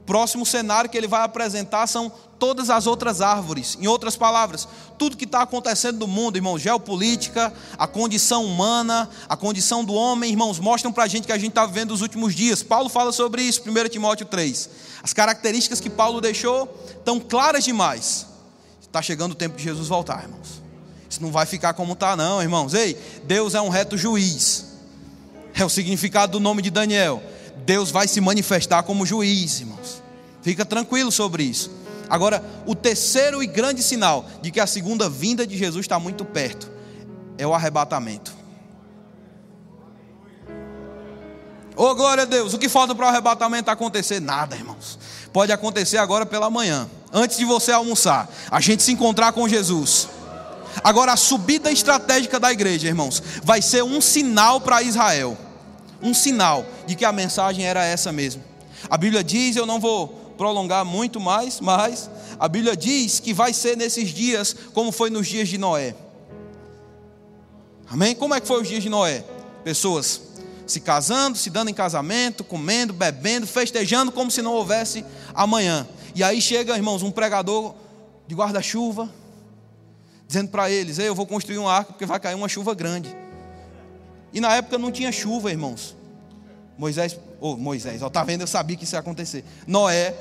[0.06, 3.78] Próximo cenário que ele vai apresentar são todas as outras árvores.
[3.80, 9.38] Em outras palavras, tudo que está acontecendo no mundo, irmãos, geopolítica, a condição humana, a
[9.38, 12.34] condição do homem, irmãos, mostram para a gente que a gente está vivendo os últimos
[12.34, 12.64] dias.
[12.64, 14.70] Paulo fala sobre isso, 1 Timóteo 3.
[15.04, 18.29] As características que Paulo deixou estão claras demais.
[18.90, 20.64] Está chegando o tempo de Jesus voltar, irmãos.
[21.08, 22.74] Isso não vai ficar como está, não, irmãos.
[22.74, 24.66] Ei, Deus é um reto juiz.
[25.54, 27.22] É o significado do nome de Daniel.
[27.66, 30.02] Deus vai se manifestar como juiz, irmãos.
[30.42, 31.70] Fica tranquilo sobre isso.
[32.10, 36.26] Agora, o terceiro e grande sinal de que a segunda vinda de Jesus está muito
[36.26, 36.72] perto
[37.38, 38.34] é o arrebatamento.
[41.76, 44.20] Oh, glória a Deus, o que falta para o arrebatamento acontecer?
[44.20, 44.98] Nada, irmãos.
[45.32, 50.08] Pode acontecer agora pela manhã, antes de você almoçar, a gente se encontrar com Jesus.
[50.84, 55.38] Agora, a subida estratégica da igreja, irmãos, vai ser um sinal para Israel
[56.02, 58.44] um sinal de que a mensagem era essa mesmo.
[58.90, 60.08] A Bíblia diz, eu não vou
[60.38, 62.10] prolongar muito mais, mas
[62.40, 65.96] a Bíblia diz que vai ser nesses dias como foi nos dias de Noé.
[67.90, 68.16] Amém?
[68.16, 69.24] Como é que foi os dias de Noé?
[69.64, 70.22] Pessoas
[70.66, 75.04] se casando, se dando em casamento, comendo, bebendo, festejando como se não houvesse
[75.40, 75.88] amanhã.
[76.14, 77.74] E aí chega, irmãos, um pregador
[78.28, 79.10] de guarda-chuva,
[80.28, 83.16] dizendo para eles: eu vou construir um arco porque vai cair uma chuva grande.
[84.34, 85.96] E na época não tinha chuva, irmãos.
[86.78, 88.42] Moisés, oh, Moisés, ó, tá vendo?
[88.42, 89.44] Eu sabia que isso ia acontecer.
[89.66, 90.14] Noé,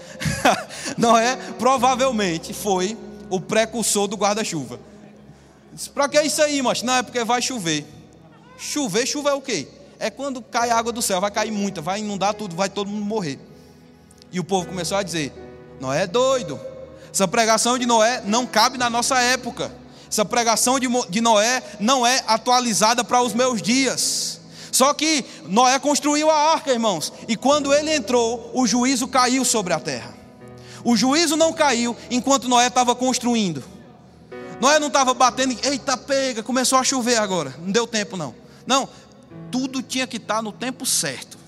[0.96, 2.96] Noé provavelmente foi
[3.28, 4.80] o precursor do guarda-chuva.
[5.92, 7.84] Para que isso aí, mas Na época vai chover.
[8.56, 9.68] Chover, chuva é o quê?
[9.98, 13.04] É quando cai água do céu, vai cair muita, vai inundar tudo, vai todo mundo
[13.04, 13.38] morrer.
[14.32, 15.32] E o povo começou a dizer:
[15.80, 16.58] Noé é doido.
[17.12, 19.72] Essa pregação de Noé não cabe na nossa época.
[20.10, 24.40] Essa pregação de Noé não é atualizada para os meus dias.
[24.72, 29.72] Só que Noé construiu a arca, irmãos, e quando ele entrou, o juízo caiu sobre
[29.72, 30.14] a terra.
[30.84, 33.64] O juízo não caiu enquanto Noé estava construindo.
[34.60, 37.54] Noé não estava batendo, eita pega, começou a chover agora.
[37.58, 38.34] Não deu tempo não.
[38.66, 38.88] Não,
[39.50, 41.38] tudo tinha que estar no tempo certo.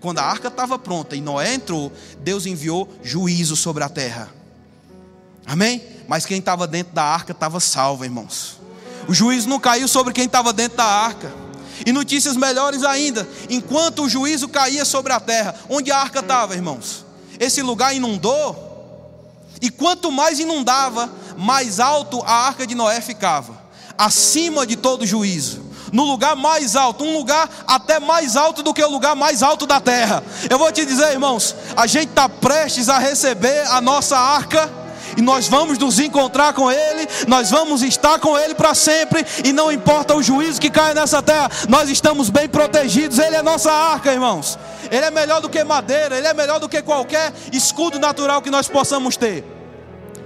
[0.00, 4.30] Quando a arca estava pronta e Noé entrou, Deus enviou juízo sobre a terra.
[5.46, 5.82] Amém?
[6.08, 8.58] Mas quem estava dentro da arca estava salvo, irmãos.
[9.06, 11.32] O juízo não caiu sobre quem estava dentro da arca.
[11.84, 16.54] E notícias melhores ainda, enquanto o juízo caía sobre a terra, onde a arca estava,
[16.54, 17.06] irmãos?
[17.38, 18.68] Esse lugar inundou,
[19.62, 23.58] e quanto mais inundava, mais alto a arca de Noé ficava,
[23.96, 28.82] acima de todo juízo, no lugar mais alto, um lugar até mais alto do que
[28.82, 30.22] o lugar mais alto da terra.
[30.48, 34.70] Eu vou te dizer, irmãos, a gente está prestes a receber a nossa arca
[35.16, 39.52] e nós vamos nos encontrar com Ele, nós vamos estar com Ele para sempre, e
[39.52, 43.72] não importa o juízo que caia nessa terra, nós estamos bem protegidos, Ele é nossa
[43.72, 44.58] arca, irmãos.
[44.90, 48.50] Ele é melhor do que madeira, Ele é melhor do que qualquer escudo natural que
[48.50, 49.59] nós possamos ter.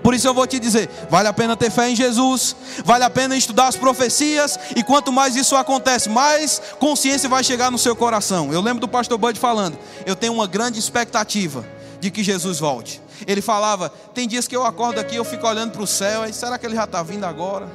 [0.05, 3.09] Por isso eu vou te dizer: vale a pena ter fé em Jesus, vale a
[3.09, 7.97] pena estudar as profecias, e quanto mais isso acontece, mais consciência vai chegar no seu
[7.97, 8.53] coração.
[8.53, 11.65] Eu lembro do pastor Bud falando: eu tenho uma grande expectativa
[12.01, 13.01] de que Jesus volte.
[13.27, 16.35] Ele falava: tem dias que eu acordo aqui, eu fico olhando para o céu, e
[16.35, 17.67] será que ele já está vindo agora?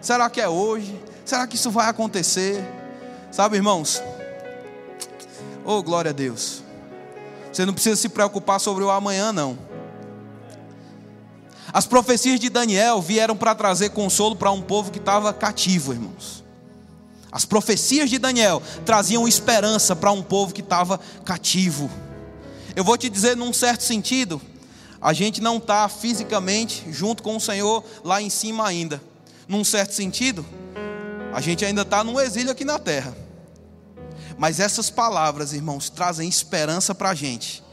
[0.00, 0.98] Será que é hoje?
[1.22, 2.64] Será que isso vai acontecer?
[3.30, 4.02] Sabe, irmãos?
[5.66, 6.62] Oh, glória a Deus.
[7.52, 9.73] Você não precisa se preocupar sobre o amanhã, não.
[11.74, 16.44] As profecias de Daniel vieram para trazer consolo para um povo que estava cativo, irmãos.
[17.32, 21.90] As profecias de Daniel traziam esperança para um povo que estava cativo.
[22.76, 24.40] Eu vou te dizer, num certo sentido,
[25.02, 29.02] a gente não está fisicamente junto com o Senhor lá em cima ainda.
[29.48, 30.46] Num certo sentido,
[31.32, 33.16] a gente ainda está num exílio aqui na terra.
[34.38, 37.64] Mas essas palavras, irmãos, trazem esperança para a gente,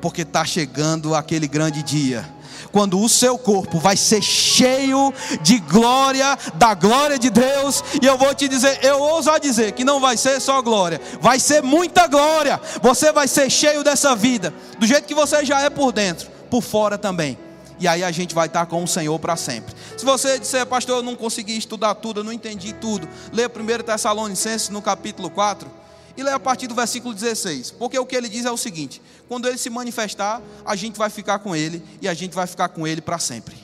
[0.00, 2.38] porque está chegando aquele grande dia
[2.72, 8.16] quando o seu corpo vai ser cheio de glória, da glória de Deus, e eu
[8.16, 12.06] vou te dizer, eu ouso dizer que não vai ser só glória, vai ser muita
[12.06, 12.60] glória.
[12.82, 16.62] Você vai ser cheio dessa vida, do jeito que você já é por dentro, por
[16.62, 17.38] fora também.
[17.78, 19.74] E aí a gente vai estar com o Senhor para sempre.
[19.96, 23.84] Se você disser, pastor, eu não consegui estudar tudo, eu não entendi tudo, leia 1
[23.84, 25.79] Tessalonicenses no capítulo 4
[26.20, 27.72] e lê a partir do versículo 16.
[27.72, 31.10] Porque o que ele diz é o seguinte: quando ele se manifestar, a gente vai
[31.10, 33.56] ficar com ele e a gente vai ficar com ele para sempre.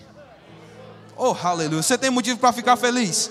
[1.17, 1.83] Oh, aleluia.
[1.83, 3.31] Você tem motivo para ficar feliz?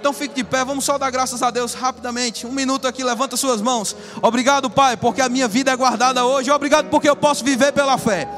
[0.00, 2.46] Então fique de pé, vamos só dar graças a Deus rapidamente.
[2.46, 3.96] Um minuto aqui, levanta suas mãos.
[4.22, 6.50] Obrigado, Pai, porque a minha vida é guardada hoje.
[6.50, 8.28] Obrigado porque eu posso viver pela fé.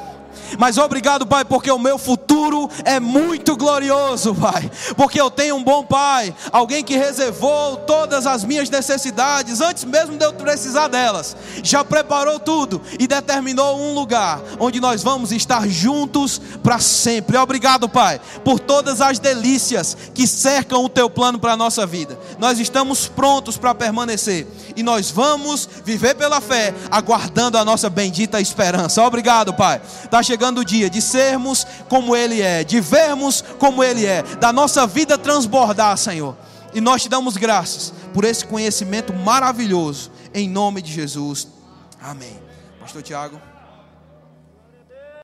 [0.59, 4.70] Mas obrigado, Pai, porque o meu futuro é muito glorioso, Pai.
[4.97, 10.16] Porque eu tenho um bom Pai, alguém que reservou todas as minhas necessidades antes mesmo
[10.16, 11.37] de eu precisar delas.
[11.62, 17.37] Já preparou tudo e determinou um lugar onde nós vamos estar juntos para sempre.
[17.37, 22.18] Obrigado, Pai, por todas as delícias que cercam o teu plano para a nossa vida.
[22.39, 28.41] Nós estamos prontos para permanecer e nós vamos viver pela fé, aguardando a nossa bendita
[28.41, 29.03] esperança.
[29.03, 29.81] Obrigado, Pai.
[30.21, 34.53] Está chegando o dia de sermos como Ele é, de vermos como Ele é, da
[34.53, 36.37] nossa vida transbordar, Senhor.
[36.75, 41.49] E nós te damos graças por esse conhecimento maravilhoso, em nome de Jesus.
[42.03, 42.39] Amém.
[42.79, 43.49] Pastor Tiago.